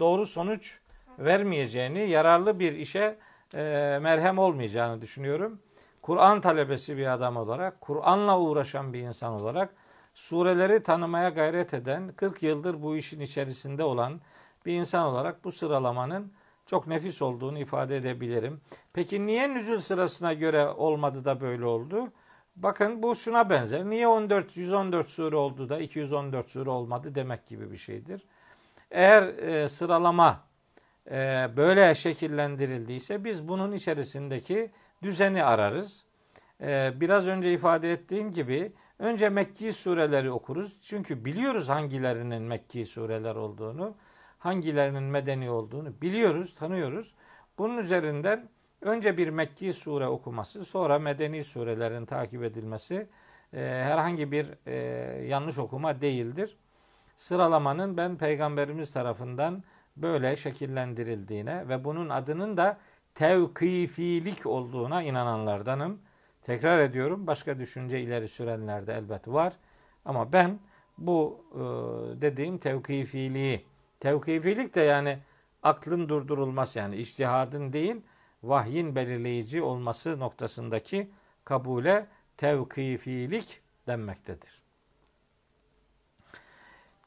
doğru 0.00 0.26
sonuç 0.26 0.80
vermeyeceğini, 1.18 2.08
yararlı 2.08 2.58
bir 2.58 2.72
işe 2.72 3.18
e, 3.54 3.98
merhem 4.02 4.38
olmayacağını 4.38 5.00
düşünüyorum. 5.00 5.60
Kur'an 6.02 6.40
talebesi 6.40 6.96
bir 6.96 7.12
adam 7.12 7.36
olarak, 7.36 7.80
Kur'an'la 7.80 8.40
uğraşan 8.40 8.92
bir 8.92 9.00
insan 9.00 9.32
olarak 9.32 9.74
sureleri 10.14 10.82
tanımaya 10.82 11.28
gayret 11.28 11.74
eden, 11.74 12.12
40 12.12 12.42
yıldır 12.42 12.82
bu 12.82 12.96
işin 12.96 13.20
içerisinde 13.20 13.84
olan 13.84 14.20
bir 14.66 14.72
insan 14.72 15.06
olarak 15.06 15.44
bu 15.44 15.52
sıralamanın 15.52 16.32
çok 16.66 16.86
nefis 16.86 17.22
olduğunu 17.22 17.58
ifade 17.58 17.96
edebilirim. 17.96 18.60
Peki 18.92 19.26
niye 19.26 19.54
nüzul 19.54 19.78
sırasına 19.78 20.32
göre 20.32 20.68
olmadı 20.68 21.24
da 21.24 21.40
böyle 21.40 21.64
oldu? 21.64 22.12
Bakın 22.56 23.02
bu 23.02 23.16
şuna 23.16 23.50
benzer. 23.50 23.84
Niye 23.84 24.08
14 24.08 24.56
114 24.56 25.10
sure 25.10 25.36
oldu 25.36 25.68
da 25.68 25.80
214 25.80 26.50
sure 26.50 26.70
olmadı 26.70 27.14
demek 27.14 27.46
gibi 27.46 27.70
bir 27.70 27.76
şeydir. 27.76 28.22
Eğer 28.90 29.22
e, 29.22 29.68
sıralama 29.68 30.40
e, 31.10 31.48
böyle 31.56 31.94
şekillendirildiyse 31.94 33.24
biz 33.24 33.48
bunun 33.48 33.72
içerisindeki 33.72 34.70
düzeni 35.02 35.44
ararız. 35.44 36.04
E, 36.60 36.92
biraz 36.96 37.26
önce 37.26 37.52
ifade 37.52 37.92
ettiğim 37.92 38.32
gibi 38.32 38.72
önce 38.98 39.28
Mekki 39.28 39.72
sureleri 39.72 40.30
okuruz. 40.30 40.80
Çünkü 40.80 41.24
biliyoruz 41.24 41.68
hangilerinin 41.68 42.42
Mekki 42.42 42.86
sureler 42.86 43.34
olduğunu 43.34 43.94
hangilerinin 44.38 45.02
medeni 45.02 45.50
olduğunu 45.50 46.02
biliyoruz, 46.02 46.54
tanıyoruz. 46.54 47.14
Bunun 47.58 47.78
üzerinden 47.78 48.48
önce 48.80 49.16
bir 49.16 49.28
Mekki 49.28 49.72
sure 49.72 50.06
okuması, 50.06 50.64
sonra 50.64 50.98
medeni 50.98 51.44
surelerin 51.44 52.06
takip 52.06 52.42
edilmesi 52.42 53.06
e, 53.52 53.58
herhangi 53.60 54.32
bir 54.32 54.46
e, 54.66 54.74
yanlış 55.26 55.58
okuma 55.58 56.00
değildir. 56.00 56.56
Sıralamanın 57.20 57.96
ben 57.96 58.18
peygamberimiz 58.18 58.92
tarafından 58.92 59.62
böyle 59.96 60.36
şekillendirildiğine 60.36 61.68
ve 61.68 61.84
bunun 61.84 62.08
adının 62.08 62.56
da 62.56 62.78
tevkifilik 63.14 64.46
olduğuna 64.46 65.02
inananlardanım. 65.02 66.00
Tekrar 66.42 66.78
ediyorum 66.78 67.26
başka 67.26 67.58
düşünce 67.58 68.00
ileri 68.00 68.28
sürenler 68.28 68.86
de 68.86 68.94
elbet 68.94 69.28
var. 69.28 69.52
Ama 70.04 70.32
ben 70.32 70.60
bu 70.98 71.44
e, 71.52 71.60
dediğim 72.20 72.58
tevkifiliği 72.58 73.66
Tevkifilik 74.00 74.74
de 74.74 74.80
yani 74.80 75.18
aklın 75.62 76.08
durdurulması 76.08 76.78
yani 76.78 76.96
içtihadın 76.96 77.72
değil 77.72 77.96
vahyin 78.42 78.94
belirleyici 78.94 79.62
olması 79.62 80.20
noktasındaki 80.20 81.10
kabule 81.44 82.06
tevkifilik 82.36 83.60
denmektedir. 83.86 84.69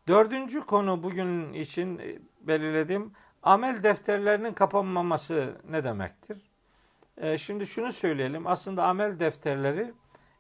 Dördüncü 0.08 0.62
konu 0.62 1.04
bugün 1.04 1.54
için 1.54 2.02
belirledim. 2.42 3.12
Amel 3.44 3.84
defterlerinin 3.84 4.54
kapanmaması 4.54 5.56
ne 5.70 5.84
demektir? 5.84 6.38
E, 7.18 7.38
şimdi 7.38 7.68
şunu 7.68 7.92
söyleyelim. 7.92 8.48
Aslında 8.48 8.84
amel 8.84 9.20
defterleri 9.20 9.94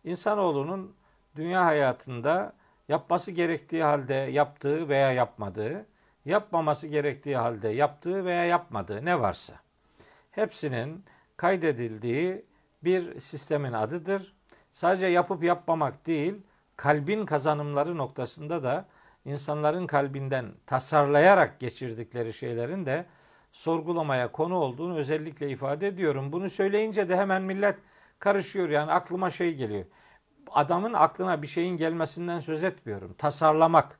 insanoğlunun 0.03 0.95
dünya 1.35 1.65
hayatında 1.65 2.53
yapması 2.87 3.31
gerektiği 3.31 3.83
halde 3.83 4.13
yaptığı 4.13 4.89
veya 4.89 5.11
yapmadığı 5.11 5.85
yapmaması 6.25 6.87
gerektiği 6.87 7.37
halde 7.37 7.69
yaptığı 7.69 8.25
veya 8.25 8.45
yapmadığı 8.45 9.05
ne 9.05 9.19
varsa 9.19 9.53
hepsinin 10.31 11.05
kaydedildiği 11.37 12.45
bir 12.83 13.19
sistemin 13.19 13.73
adıdır. 13.73 14.33
Sadece 14.71 15.05
yapıp 15.05 15.43
yapmamak 15.43 16.05
değil, 16.05 16.35
kalbin 16.77 17.25
kazanımları 17.25 17.97
noktasında 17.97 18.63
da 18.63 18.85
insanların 19.25 19.87
kalbinden 19.87 20.45
tasarlayarak 20.65 21.59
geçirdikleri 21.59 22.33
şeylerin 22.33 22.85
de 22.85 23.05
sorgulamaya 23.51 24.31
konu 24.31 24.55
olduğunu 24.55 24.97
özellikle 24.97 25.49
ifade 25.49 25.87
ediyorum. 25.87 26.31
Bunu 26.31 26.49
söyleyince 26.49 27.09
de 27.09 27.17
hemen 27.17 27.41
millet 27.41 27.77
karışıyor 28.19 28.69
yani 28.69 28.91
aklıma 28.91 29.29
şey 29.29 29.55
geliyor. 29.55 29.85
Adamın 30.51 30.93
aklına 30.93 31.41
bir 31.41 31.47
şeyin 31.47 31.77
gelmesinden 31.77 32.39
söz 32.39 32.63
etmiyorum. 32.63 33.13
Tasarlamak. 33.17 33.99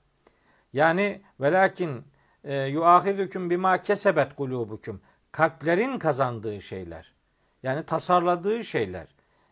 Yani 0.74 1.22
velakin 1.40 2.04
e, 2.44 2.64
yuahidüküm 2.64 3.50
bima 3.50 3.82
kesebet 3.82 4.36
kulubukum. 4.36 5.02
Kalplerin 5.32 6.00
kazandığı 6.00 6.62
şeyler. 6.62 7.14
Yani 7.64 7.84
tasarladığı 7.86 8.64
şeyler. 8.64 9.08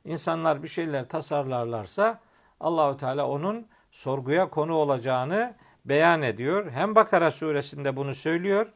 İnsanlar 0.06 0.64
bir 0.64 0.68
şeyler 0.68 1.10
tasarlarlarsa 1.10 2.20
Allahu 2.60 2.98
Teala 2.98 3.28
onun 3.28 3.68
sorguya 3.92 4.50
konu 4.50 4.76
olacağını 4.76 5.56
beyan 5.86 6.22
ediyor. 6.22 6.72
Hem 6.72 6.96
Bakara 6.96 7.32
suresinde 7.32 7.96
bunu 7.96 8.16
söylüyor. 8.16 8.68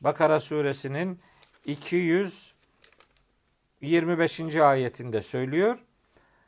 Bakara 0.00 0.40
suresinin 0.40 1.20
225. 1.64 4.56
ayetinde 4.56 5.22
söylüyor. 5.22 5.78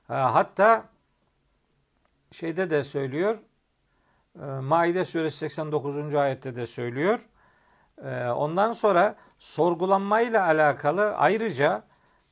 Hatta 0.07 0.85
şeyde 2.33 2.71
de 2.71 2.83
söylüyor. 2.83 3.39
E, 4.43 4.45
Maide 4.45 5.05
suresi 5.05 5.37
89. 5.37 6.15
ayette 6.15 6.57
de 6.57 6.67
söylüyor. 6.67 7.21
E, 8.05 8.29
ondan 8.29 8.73
sonra 8.73 9.17
sorgulanmayla 9.39 10.47
alakalı 10.47 11.17
ayrıca 11.17 11.83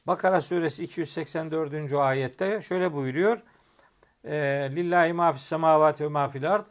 Bakara 0.07 0.41
suresi 0.41 0.85
284. 0.85 1.93
ayette 1.93 2.61
şöyle 2.61 2.93
buyuruyor. 2.93 3.43
E, 4.27 4.71
Lillahi 4.77 5.13
ma 5.13 5.33
fis 5.33 5.43
semavati 5.43 6.05
ve 6.05 6.09
ma 6.09 6.29
fil 6.29 6.53
ard. 6.53 6.67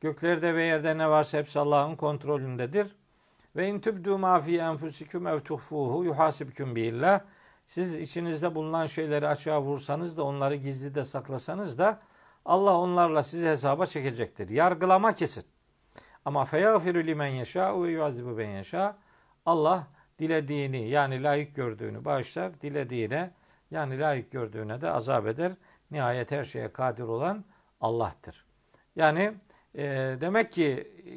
Göklerde 0.00 0.54
ve 0.54 0.64
yerde 0.64 0.98
ne 0.98 1.10
varsa 1.10 1.38
hepsi 1.38 1.58
Allah'ın 1.58 1.96
kontrolündedir. 1.96 2.86
Ve 3.56 3.68
in 3.68 3.80
tübdü 3.80 4.16
ma 4.16 4.40
fi 4.40 4.58
enfusikum 4.58 5.26
ev 5.26 5.40
tuhfuhu 5.40 6.04
yuhasibkum 6.04 6.76
billah. 6.76 7.20
Siz 7.66 7.94
içinizde 7.94 8.54
bulunan 8.54 8.86
şeyleri 8.86 9.28
açığa 9.28 9.62
vursanız 9.62 10.16
da 10.16 10.22
onları 10.24 10.54
gizli 10.54 10.94
de 10.94 11.04
saklasanız 11.04 11.78
da 11.78 11.98
Allah 12.44 12.78
onlarla 12.78 13.22
sizi 13.22 13.48
hesaba 13.48 13.86
çekecektir. 13.86 14.48
Yargılama 14.48 15.14
kesin. 15.14 15.44
Ama 16.24 16.44
feyafiru 16.44 16.98
limen 16.98 17.26
yeşâ 17.26 17.82
ve 17.82 17.90
yuazibu 17.90 18.38
ben 18.38 18.48
yeşâ. 18.48 18.96
Allah 19.46 19.86
dilediğini 20.18 20.88
yani 20.88 21.22
layık 21.22 21.54
gördüğünü 21.54 22.04
bağışlar. 22.04 22.60
Dilediğine 22.60 23.30
yani 23.70 24.00
layık 24.00 24.30
gördüğüne 24.30 24.80
de 24.80 24.90
azap 24.90 25.26
eder. 25.26 25.52
Nihayet 25.94 26.30
her 26.30 26.44
şeye 26.44 26.72
kadir 26.72 27.02
olan 27.02 27.44
Allah'tır. 27.80 28.44
Yani 28.96 29.34
e, 29.74 29.84
demek 30.20 30.52
ki 30.52 30.92
e, 31.06 31.12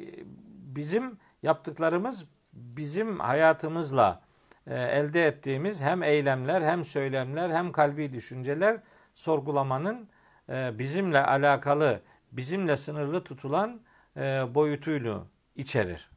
bizim 0.76 1.18
yaptıklarımız 1.42 2.24
bizim 2.52 3.20
hayatımızla 3.20 4.22
e, 4.66 4.74
elde 4.74 5.26
ettiğimiz 5.26 5.80
hem 5.80 6.02
eylemler 6.02 6.62
hem 6.62 6.84
söylemler 6.84 7.50
hem 7.50 7.72
kalbi 7.72 8.12
düşünceler 8.12 8.80
sorgulamanın 9.14 10.08
e, 10.48 10.78
bizimle 10.78 11.24
alakalı, 11.24 12.00
bizimle 12.32 12.76
sınırlı 12.76 13.24
tutulan 13.24 13.80
e, 14.16 14.54
boyutuyla 14.54 15.22
içerir. 15.56 16.10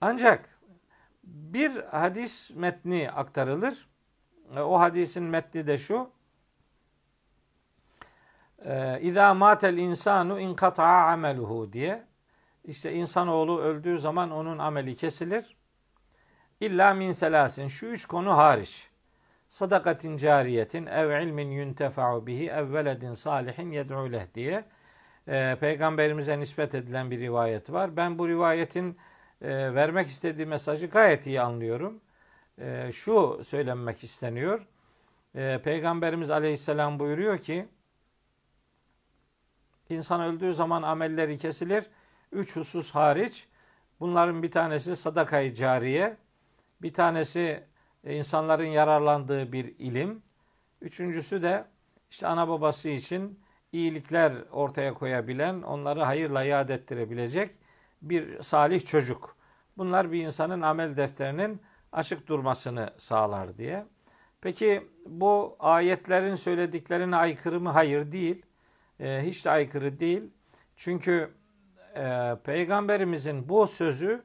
Ancak 0.00 0.58
bir 1.24 1.76
hadis 1.76 2.50
metni 2.54 3.10
aktarılır. 3.10 3.88
E, 4.56 4.60
o 4.60 4.80
hadisin 4.80 5.24
metni 5.24 5.66
de 5.66 5.78
şu. 5.78 6.10
E, 8.64 9.00
İza 9.00 9.34
matel 9.34 9.76
insanu 9.76 10.40
inkata'a 10.40 11.12
ameluhu 11.12 11.72
diye. 11.72 12.04
İşte 12.64 12.92
insanoğlu 12.92 13.60
öldüğü 13.60 13.98
zaman 13.98 14.30
onun 14.30 14.58
ameli 14.58 14.96
kesilir. 14.96 15.56
İlla 16.60 16.94
min 16.94 17.12
selasin. 17.12 17.68
Şu 17.68 17.86
üç 17.86 18.06
konu 18.06 18.36
hariç. 18.36 18.88
Sadakatin 19.48 20.16
cariyetin 20.16 20.86
ev 20.86 21.22
ilmin 21.22 21.50
yuntefa'u 21.50 22.26
bihi 22.26 22.50
ev 22.50 22.72
veledin 22.72 23.12
salihin 23.12 23.70
yed'u 23.70 24.12
leh 24.12 24.34
diye 24.34 24.64
e, 25.28 25.56
peygamberimize 25.60 26.38
nispet 26.38 26.74
edilen 26.74 27.10
bir 27.10 27.20
rivayet 27.20 27.72
var. 27.72 27.96
Ben 27.96 28.18
bu 28.18 28.28
rivayetin 28.28 28.98
e, 29.42 29.74
vermek 29.74 30.08
istediği 30.08 30.46
mesajı 30.46 30.86
gayet 30.86 31.26
iyi 31.26 31.40
anlıyorum. 31.40 32.00
E, 32.58 32.92
şu 32.92 33.40
söylenmek 33.44 34.04
isteniyor. 34.04 34.66
Peygamberimiz 35.64 36.30
aleyhisselam 36.30 36.98
buyuruyor 36.98 37.38
ki 37.38 37.68
insan 39.92 40.20
öldüğü 40.20 40.52
zaman 40.52 40.82
amelleri 40.82 41.38
kesilir. 41.38 41.84
Üç 42.32 42.56
husus 42.56 42.90
hariç 42.90 43.48
bunların 44.00 44.42
bir 44.42 44.50
tanesi 44.50 44.96
sadakayı 44.96 45.54
cariye, 45.54 46.16
bir 46.82 46.94
tanesi 46.94 47.64
insanların 48.04 48.64
yararlandığı 48.64 49.52
bir 49.52 49.64
ilim, 49.78 50.22
üçüncüsü 50.80 51.42
de 51.42 51.64
işte 52.10 52.26
ana 52.26 52.48
babası 52.48 52.88
için 52.88 53.40
iyilikler 53.72 54.32
ortaya 54.52 54.94
koyabilen, 54.94 55.62
onları 55.62 56.02
hayırla 56.02 56.42
yad 56.42 56.68
ettirebilecek 56.68 57.50
bir 58.02 58.42
salih 58.42 58.84
çocuk. 58.84 59.36
Bunlar 59.78 60.12
bir 60.12 60.24
insanın 60.24 60.62
amel 60.62 60.96
defterinin 60.96 61.60
açık 61.92 62.26
durmasını 62.26 62.90
sağlar 62.98 63.58
diye. 63.58 63.86
Peki 64.40 64.88
bu 65.06 65.56
ayetlerin 65.58 66.34
söylediklerine 66.34 67.16
aykırı 67.16 67.60
mı? 67.60 67.68
Hayır 67.68 68.12
değil. 68.12 68.46
E, 69.02 69.22
hiç 69.26 69.44
de 69.44 69.50
aykırı 69.50 70.00
değil. 70.00 70.22
Çünkü 70.76 71.30
e, 71.96 72.36
Peygamberimizin 72.44 73.48
bu 73.48 73.66
sözü 73.66 74.24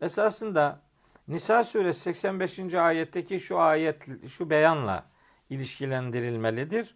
esasında 0.00 0.80
Nisa 1.28 1.64
suresi 1.64 2.00
85. 2.00 2.74
ayetteki 2.74 3.40
şu 3.40 3.58
ayet 3.58 4.06
şu 4.28 4.50
beyanla 4.50 5.06
ilişkilendirilmelidir. 5.50 6.94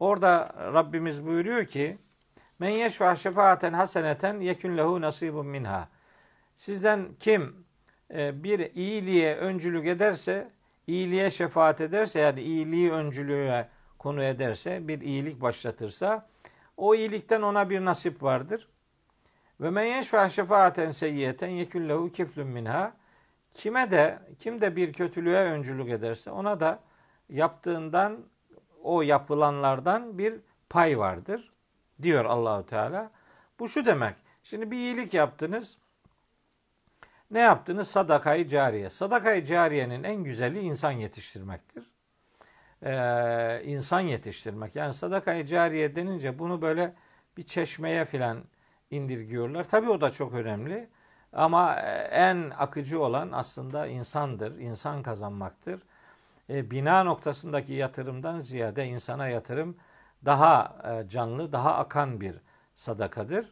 Orada 0.00 0.54
Rabbimiz 0.58 1.26
buyuruyor 1.26 1.66
ki 1.66 1.98
Men 2.58 2.70
yeşfa 2.70 3.16
şefaaten 3.16 3.72
haseneten 3.72 4.40
yekün 4.40 4.76
lehu 4.76 5.00
nasibun 5.00 5.46
minha. 5.46 5.88
Sizden 6.54 7.08
kim 7.20 7.66
e, 8.14 8.44
bir 8.44 8.74
iyiliğe 8.74 9.36
öncülük 9.36 9.86
ederse, 9.86 10.50
iyiliğe 10.86 11.30
şefaat 11.30 11.80
ederse 11.80 12.20
yani 12.20 12.40
iyiliği 12.40 12.92
öncülüğe 12.92 13.68
konu 13.98 14.22
ederse, 14.22 14.88
bir 14.88 15.00
iyilik 15.00 15.40
başlatırsa 15.40 16.31
o 16.76 16.94
iyilikten 16.94 17.42
ona 17.42 17.70
bir 17.70 17.84
nasip 17.84 18.22
vardır. 18.22 18.68
Ve 19.60 19.70
men 19.70 19.84
yeşfa 19.84 20.28
şefaaten 20.28 20.90
seyyiyeten 20.90 21.48
yekün 21.48 21.88
lehu 21.88 22.12
kiflun 22.12 22.46
minha. 22.46 22.92
Kime 23.54 23.90
de 23.90 24.18
kim 24.38 24.60
de 24.60 24.76
bir 24.76 24.92
kötülüğe 24.92 25.40
öncülük 25.40 25.90
ederse 25.90 26.30
ona 26.30 26.60
da 26.60 26.80
yaptığından 27.28 28.18
o 28.82 29.02
yapılanlardan 29.02 30.18
bir 30.18 30.40
pay 30.70 30.98
vardır 30.98 31.50
diyor 32.02 32.24
Allahu 32.24 32.66
Teala. 32.66 33.10
Bu 33.58 33.68
şu 33.68 33.86
demek. 33.86 34.16
Şimdi 34.42 34.70
bir 34.70 34.76
iyilik 34.76 35.14
yaptınız. 35.14 35.78
Ne 37.30 37.40
yaptınız? 37.40 37.88
Sadakayı 37.88 38.48
cariye. 38.48 38.90
Sadakayı 38.90 39.44
cariyenin 39.44 40.04
en 40.04 40.24
güzeli 40.24 40.60
insan 40.60 40.90
yetiştirmektir. 40.90 41.91
Ee, 42.84 43.62
insan 43.64 44.00
yetiştirmek. 44.00 44.76
Yani 44.76 44.94
sadakayı 44.94 45.46
cariye 45.46 45.96
denince 45.96 46.38
bunu 46.38 46.62
böyle 46.62 46.94
bir 47.36 47.42
çeşmeye 47.42 48.04
filan 48.04 48.44
indirgiyorlar. 48.90 49.64
Tabii 49.64 49.90
o 49.90 50.00
da 50.00 50.10
çok 50.12 50.34
önemli. 50.34 50.88
Ama 51.32 51.74
en 52.10 52.50
akıcı 52.58 53.02
olan 53.02 53.32
aslında 53.32 53.86
insandır. 53.86 54.58
İnsan 54.58 55.02
kazanmaktır. 55.02 55.80
E, 56.50 56.70
bina 56.70 57.04
noktasındaki 57.04 57.72
yatırımdan 57.72 58.40
ziyade 58.40 58.86
insana 58.86 59.28
yatırım 59.28 59.76
daha 60.24 60.76
e, 60.84 61.08
canlı, 61.08 61.52
daha 61.52 61.74
akan 61.74 62.20
bir 62.20 62.34
sadakadır. 62.74 63.46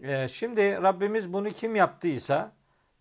E, 0.00 0.28
şimdi 0.28 0.82
Rabbimiz 0.82 1.32
bunu 1.32 1.48
kim 1.50 1.76
yaptıysa 1.76 2.52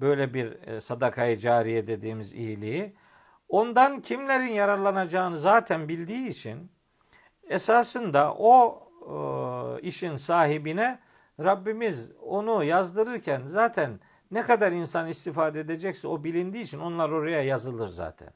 böyle 0.02 0.34
bir 0.34 0.68
e, 0.68 0.82
sadakayı 0.82 1.38
cariye 1.38 1.88
dediğimiz 1.88 2.34
iyiliği 2.34 2.96
ondan 3.50 4.02
kimlerin 4.02 4.54
yararlanacağını 4.54 5.38
zaten 5.38 5.88
bildiği 5.88 6.28
için 6.28 6.72
esasında 7.50 8.34
o 8.34 8.84
e, 9.02 9.82
işin 9.82 10.16
sahibine 10.16 11.00
Rabbimiz 11.40 12.12
onu 12.22 12.64
yazdırırken 12.64 13.42
zaten 13.46 14.00
ne 14.32 14.42
kadar 14.42 14.72
insan 14.72 15.08
istifade 15.08 15.60
edecekse 15.60 16.08
o 16.08 16.24
bilindiği 16.24 16.64
için 16.64 16.80
onlar 16.80 17.10
oraya 17.10 17.44
yazılır 17.44 17.88
zaten. 17.88 18.30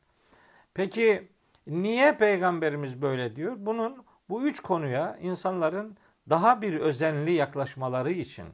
Peki 0.74 1.30
niye 1.67 2.17
peygamberimiz 2.17 3.02
böyle 3.02 3.36
diyor? 3.36 3.56
Bunun 3.58 4.06
bu 4.30 4.43
üç 4.43 4.60
konuya 4.60 5.17
insanların 5.21 5.97
daha 6.30 6.62
bir 6.62 6.80
özenli 6.80 7.32
yaklaşmaları 7.32 8.12
için 8.12 8.45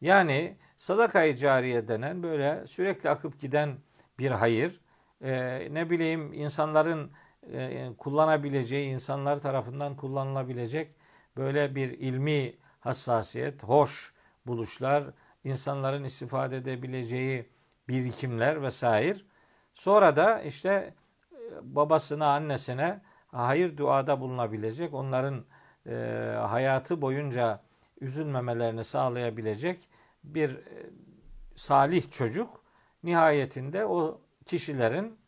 yani 0.00 0.56
sadakayı 0.76 1.36
cariye 1.36 1.88
denen 1.88 2.22
böyle 2.22 2.66
sürekli 2.66 3.10
akıp 3.10 3.40
giden 3.40 3.76
bir 4.18 4.30
hayır 4.30 4.80
e, 5.20 5.68
ne 5.74 5.90
bileyim 5.90 6.32
insanların 6.32 7.12
e, 7.52 7.90
kullanabileceği 7.98 8.92
insanlar 8.92 9.40
tarafından 9.40 9.96
kullanılabilecek 9.96 10.94
böyle 11.36 11.74
bir 11.74 11.90
ilmi 11.90 12.56
hassasiyet, 12.80 13.62
hoş 13.62 14.12
buluşlar, 14.46 15.04
insanların 15.44 16.04
istifade 16.04 16.56
edebileceği 16.56 17.48
birikimler 17.88 18.62
vesaire. 18.62 19.18
Sonra 19.74 20.16
da 20.16 20.42
işte 20.42 20.94
babasına, 21.62 22.26
annesine 22.26 23.00
hayır 23.26 23.76
duada 23.76 24.20
bulunabilecek, 24.20 24.94
onların 24.94 25.44
e, 25.86 25.94
hayatı 26.48 27.02
boyunca 27.02 27.60
üzülmemelerini 28.00 28.84
sağlayabilecek 28.84 29.88
bir 30.24 30.50
e, 30.50 30.90
salih 31.56 32.10
çocuk 32.10 32.64
nihayetinde 33.02 33.86
o 33.86 34.20
kişilerin 34.46 35.18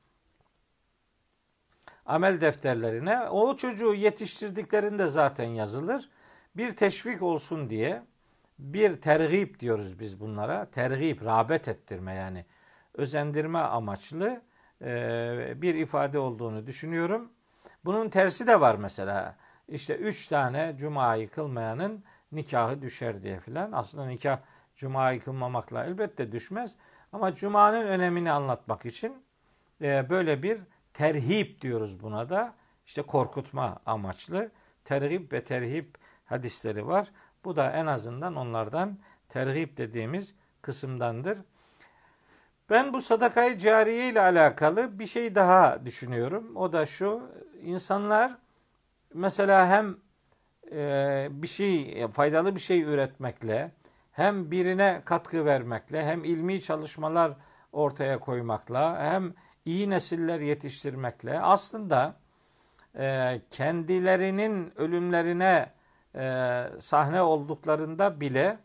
amel 2.06 2.40
defterlerine 2.40 3.28
o 3.28 3.56
çocuğu 3.56 3.94
yetiştirdiklerinde 3.94 5.06
zaten 5.08 5.44
yazılır. 5.44 6.10
Bir 6.56 6.76
teşvik 6.76 7.22
olsun 7.22 7.70
diye 7.70 8.02
bir 8.58 9.00
tergip 9.00 9.60
diyoruz 9.60 9.98
biz 9.98 10.20
bunlara. 10.20 10.70
Tergip, 10.70 11.24
rağbet 11.24 11.68
ettirme 11.68 12.14
yani 12.14 12.44
özendirme 12.94 13.58
amaçlı 13.58 14.40
e, 14.82 15.62
bir 15.62 15.74
ifade 15.74 16.18
olduğunu 16.18 16.66
düşünüyorum. 16.66 17.32
Bunun 17.84 18.08
tersi 18.08 18.46
de 18.46 18.60
var 18.60 18.74
mesela. 18.74 19.36
işte 19.68 19.96
üç 19.96 20.26
tane 20.26 20.74
cumayı 20.78 21.30
kılmayanın 21.30 22.04
nikahı 22.32 22.82
düşer 22.82 23.22
diye 23.22 23.40
filan. 23.40 23.72
Aslında 23.72 24.06
nikah 24.06 24.38
cumayı 24.76 25.20
kılmamakla 25.20 25.84
elbette 25.84 26.32
düşmez. 26.32 26.76
Ama 27.16 27.34
cumanın 27.34 27.86
önemini 27.86 28.32
anlatmak 28.32 28.86
için 28.86 29.24
e, 29.82 30.10
böyle 30.10 30.42
bir 30.42 30.60
terhip 30.92 31.60
diyoruz 31.60 32.02
buna 32.02 32.30
da. 32.30 32.54
İşte 32.86 33.02
korkutma 33.02 33.78
amaçlı 33.86 34.50
terhip 34.84 35.32
ve 35.32 35.44
terhip 35.44 35.98
hadisleri 36.24 36.86
var. 36.86 37.10
Bu 37.44 37.56
da 37.56 37.70
en 37.72 37.86
azından 37.86 38.36
onlardan 38.36 38.98
terhip 39.28 39.76
dediğimiz 39.76 40.34
kısımdandır. 40.62 41.38
Ben 42.70 42.92
bu 42.92 43.00
sadakayı 43.00 43.58
cariye 43.58 44.08
ile 44.08 44.20
alakalı 44.20 44.98
bir 44.98 45.06
şey 45.06 45.34
daha 45.34 45.84
düşünüyorum. 45.84 46.56
O 46.56 46.72
da 46.72 46.86
şu. 46.86 47.22
insanlar 47.62 48.38
mesela 49.14 49.68
hem 49.68 49.96
e, 50.72 51.28
bir 51.30 51.48
şey 51.48 52.06
faydalı 52.08 52.54
bir 52.54 52.60
şey 52.60 52.82
üretmekle 52.82 53.72
hem 54.16 54.50
birine 54.50 55.02
katkı 55.04 55.44
vermekle 55.44 56.04
hem 56.04 56.24
ilmi 56.24 56.60
çalışmalar 56.60 57.32
ortaya 57.72 58.20
koymakla 58.20 59.04
hem 59.04 59.34
iyi 59.64 59.90
nesiller 59.90 60.40
yetiştirmekle 60.40 61.40
aslında 61.40 62.16
e, 62.98 63.40
kendilerinin 63.50 64.72
ölümlerine 64.76 65.72
e, 66.14 66.64
sahne 66.78 67.22
olduklarında 67.22 68.20
bile 68.20 68.58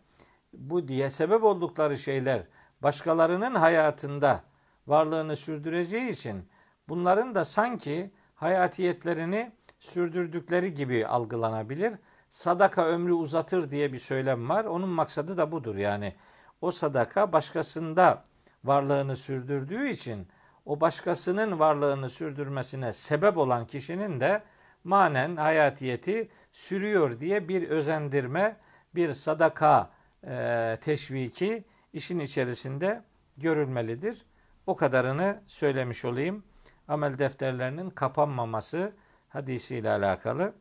bu 0.53 0.87
diye 0.87 1.09
sebep 1.09 1.43
oldukları 1.43 1.97
şeyler 1.97 2.43
başkalarının 2.83 3.55
hayatında 3.55 4.41
varlığını 4.87 5.35
sürdüreceği 5.35 6.09
için 6.09 6.49
bunların 6.89 7.35
da 7.35 7.45
sanki 7.45 8.11
hayatiyetlerini 8.35 9.51
sürdürdükleri 9.79 10.73
gibi 10.73 11.07
algılanabilir. 11.07 11.93
Sadaka 12.31 12.85
ömrü 12.85 13.13
uzatır 13.13 13.71
diye 13.71 13.93
bir 13.93 13.97
söylem 13.97 14.49
var. 14.49 14.65
Onun 14.65 14.89
maksadı 14.89 15.37
da 15.37 15.51
budur. 15.51 15.75
Yani 15.75 16.15
o 16.61 16.71
sadaka 16.71 17.33
başkasında 17.33 18.23
varlığını 18.63 19.15
sürdürdüğü 19.15 19.89
için 19.89 20.27
o 20.65 20.81
başkasının 20.81 21.59
varlığını 21.59 22.09
sürdürmesine 22.09 22.93
sebep 22.93 23.37
olan 23.37 23.67
kişinin 23.67 24.19
de 24.19 24.43
manen 24.83 25.35
hayatiyeti 25.35 26.29
sürüyor 26.51 27.19
diye 27.19 27.47
bir 27.47 27.69
özendirme, 27.69 28.57
bir 28.95 29.13
sadaka 29.13 29.89
e, 30.27 30.77
teşviki 30.81 31.63
işin 31.93 32.19
içerisinde 32.19 33.03
görülmelidir. 33.37 34.25
O 34.67 34.75
kadarını 34.75 35.41
söylemiş 35.47 36.05
olayım. 36.05 36.43
Amel 36.87 37.19
defterlerinin 37.19 37.89
kapanmaması 37.89 38.93
hadisiyle 39.29 39.89
alakalı. 39.89 40.53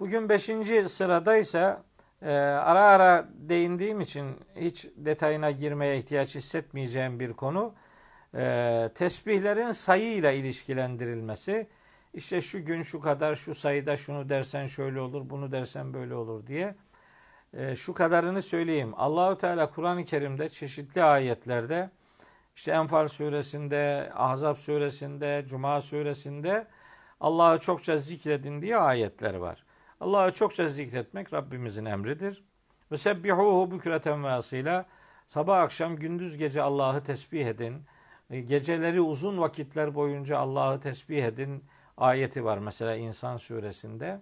Bugün 0.00 0.28
beşinci 0.28 0.88
sıradaysa 0.88 1.82
e, 2.22 2.30
ara 2.36 2.82
ara 2.82 3.28
değindiğim 3.34 4.00
için 4.00 4.40
hiç 4.56 4.88
detayına 4.96 5.50
girmeye 5.50 5.98
ihtiyaç 5.98 6.34
hissetmeyeceğim 6.34 7.20
bir 7.20 7.32
konu. 7.32 7.74
E, 8.34 8.90
tesbihlerin 8.94 9.70
sayıyla 9.70 10.32
ilişkilendirilmesi. 10.32 11.68
İşte 12.14 12.40
şu 12.40 12.64
gün 12.64 12.82
şu 12.82 13.00
kadar 13.00 13.34
şu 13.34 13.54
sayıda 13.54 13.96
şunu 13.96 14.28
dersen 14.28 14.66
şöyle 14.66 15.00
olur 15.00 15.30
bunu 15.30 15.52
dersen 15.52 15.94
böyle 15.94 16.14
olur 16.14 16.46
diye. 16.46 16.74
E, 17.52 17.76
şu 17.76 17.94
kadarını 17.94 18.42
söyleyeyim. 18.42 18.92
Allahu 18.96 19.38
Teala 19.38 19.70
Kur'an-ı 19.70 20.04
Kerim'de 20.04 20.48
çeşitli 20.48 21.02
ayetlerde 21.02 21.90
işte 22.56 22.72
Enfal 22.72 23.08
suresinde, 23.08 24.12
Ahzab 24.14 24.56
suresinde, 24.56 25.44
Cuma 25.48 25.80
suresinde 25.80 26.66
Allah'ı 27.20 27.60
çokça 27.60 27.98
zikredin 27.98 28.62
diye 28.62 28.76
ayetler 28.76 29.34
var. 29.34 29.63
Allah'ı 30.00 30.32
çokça 30.32 30.68
zikretmek 30.68 31.32
Rabbimizin 31.32 31.84
emridir. 31.84 32.44
Ve 32.92 32.96
sebbihuhu 32.96 33.70
bükreten 33.70 34.24
ve 34.24 34.84
sabah 35.26 35.58
akşam 35.58 35.96
gündüz 35.96 36.38
gece 36.38 36.62
Allah'ı 36.62 37.04
tesbih 37.04 37.46
edin. 37.46 37.82
E, 38.30 38.40
geceleri 38.40 39.00
uzun 39.00 39.38
vakitler 39.38 39.94
boyunca 39.94 40.38
Allah'ı 40.38 40.80
tesbih 40.80 41.24
edin 41.24 41.64
ayeti 41.96 42.44
var 42.44 42.58
mesela 42.58 42.94
İnsan 42.94 43.36
suresinde 43.36 44.20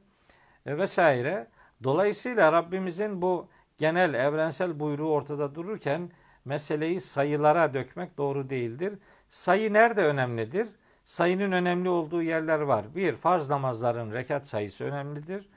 e, 0.67 0.79
vesaire. 0.79 1.47
Dolayısıyla 1.85 2.53
Rabbimizin 2.53 3.23
bu 3.23 3.49
genel 3.79 4.15
evrensel 4.15 4.81
buyruğu 4.81 5.13
ortada 5.13 5.55
dururken 5.55 6.11
meseleyi 6.45 7.01
sayılara 7.01 7.75
dökmek 7.75 8.19
doğru 8.19 8.51
değildir. 8.51 8.99
Sayı 9.29 9.73
nerede 9.73 10.05
önemlidir? 10.05 10.69
Sayının 11.05 11.53
önemli 11.53 11.89
olduğu 11.89 12.23
yerler 12.23 12.61
var. 12.61 12.95
Bir, 12.95 13.17
farz 13.17 13.51
namazların 13.51 14.13
rekat 14.13 14.47
sayısı 14.47 14.85
önemlidir. 14.85 15.49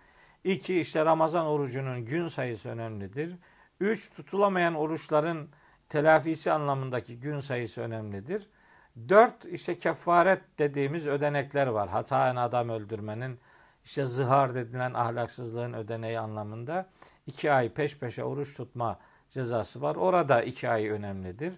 İki, 0.46 0.80
işte 0.80 1.06
Ramazan 1.06 1.46
orucunun 1.46 2.06
gün 2.06 2.28
sayısı 2.28 2.70
önemlidir. 2.70 3.36
Üç, 3.80 4.12
tutulamayan 4.14 4.76
oruçların 4.76 5.50
telafisi 5.90 6.52
anlamındaki 6.52 7.20
gün 7.20 7.40
sayısı 7.40 7.82
önemlidir. 7.82 8.50
Dört, 9.10 9.46
işte 9.46 9.78
kefaret 9.78 10.42
dediğimiz 10.60 11.08
ödenekler 11.08 11.68
var. 11.68 11.90
Hataen 11.90 12.36
adam 12.36 12.70
öldürmenin, 12.70 13.40
işte 13.86 14.06
zihar 14.06 14.56
dedilen 14.56 14.94
ahlaksızlığın 14.94 15.74
ödeneği 15.74 16.20
anlamında. 16.20 16.90
iki 17.28 17.52
ay 17.52 17.74
peş 17.74 17.98
peşe 17.98 18.24
oruç 18.24 18.58
tutma 18.58 19.00
cezası 19.30 19.82
var. 19.82 19.96
Orada 19.96 20.42
iki 20.42 20.70
ay 20.70 20.90
önemlidir. 20.90 21.54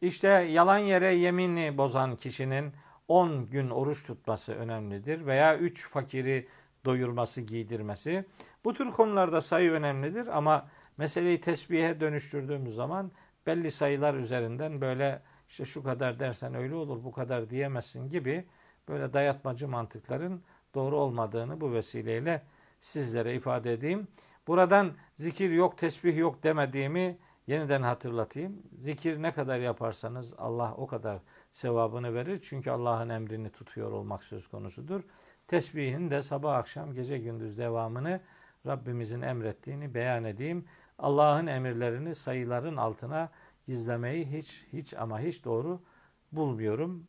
İşte 0.00 0.28
yalan 0.28 0.78
yere 0.78 1.14
yemini 1.14 1.78
bozan 1.78 2.16
kişinin 2.16 2.72
10 3.08 3.50
gün 3.50 3.70
oruç 3.70 4.06
tutması 4.06 4.54
önemlidir. 4.54 5.26
Veya 5.26 5.56
3 5.56 5.88
fakiri 5.88 6.48
doyurması, 6.84 7.40
giydirmesi. 7.40 8.24
Bu 8.64 8.74
tür 8.74 8.90
konularda 8.90 9.40
sayı 9.40 9.70
önemlidir 9.70 10.26
ama 10.26 10.68
meseleyi 10.96 11.40
tesbihe 11.40 12.00
dönüştürdüğümüz 12.00 12.74
zaman 12.74 13.12
belli 13.46 13.70
sayılar 13.70 14.14
üzerinden 14.14 14.80
böyle 14.80 15.22
işte 15.48 15.64
şu 15.64 15.82
kadar 15.82 16.20
dersen 16.20 16.54
öyle 16.54 16.74
olur, 16.74 17.04
bu 17.04 17.12
kadar 17.12 17.50
diyemezsin 17.50 18.08
gibi 18.08 18.46
böyle 18.88 19.12
dayatmacı 19.12 19.68
mantıkların 19.68 20.42
doğru 20.74 20.96
olmadığını 20.96 21.60
bu 21.60 21.72
vesileyle 21.72 22.42
sizlere 22.80 23.34
ifade 23.34 23.72
edeyim. 23.72 24.08
Buradan 24.46 24.92
zikir 25.14 25.50
yok, 25.50 25.78
tesbih 25.78 26.16
yok 26.16 26.42
demediğimi 26.42 27.18
yeniden 27.46 27.82
hatırlatayım. 27.82 28.62
Zikir 28.78 29.22
ne 29.22 29.32
kadar 29.32 29.58
yaparsanız 29.58 30.34
Allah 30.38 30.74
o 30.76 30.86
kadar 30.86 31.18
sevabını 31.52 32.14
verir. 32.14 32.40
Çünkü 32.42 32.70
Allah'ın 32.70 33.08
emrini 33.08 33.50
tutuyor 33.50 33.92
olmak 33.92 34.24
söz 34.24 34.48
konusudur. 34.48 35.02
Tesbihin 35.50 36.10
de 36.10 36.22
sabah 36.22 36.54
akşam 36.54 36.94
gece 36.94 37.18
gündüz 37.18 37.58
devamını 37.58 38.20
Rabbimizin 38.66 39.22
emrettiğini 39.22 39.94
beyan 39.94 40.24
edeyim. 40.24 40.64
Allah'ın 40.98 41.46
emirlerini 41.46 42.14
sayıların 42.14 42.76
altına 42.76 43.30
gizlemeyi 43.66 44.26
hiç 44.26 44.66
hiç 44.72 44.94
ama 44.94 45.20
hiç 45.20 45.44
doğru 45.44 45.82
bulmuyorum. 46.32 47.06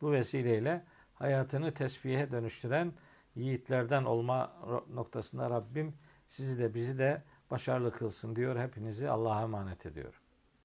Bu 0.00 0.12
vesileyle 0.12 0.84
hayatını 1.14 1.74
tesbihe 1.74 2.30
dönüştüren 2.30 2.92
yiğitlerden 3.34 4.04
olma 4.04 4.52
noktasında 4.94 5.50
Rabbim 5.50 5.94
sizi 6.28 6.58
de 6.58 6.74
bizi 6.74 6.98
de 6.98 7.22
başarılı 7.50 7.92
kılsın 7.92 8.36
diyor. 8.36 8.58
Hepinizi 8.58 9.10
Allah'a 9.10 9.42
emanet 9.42 9.86
ediyorum. 9.86 10.19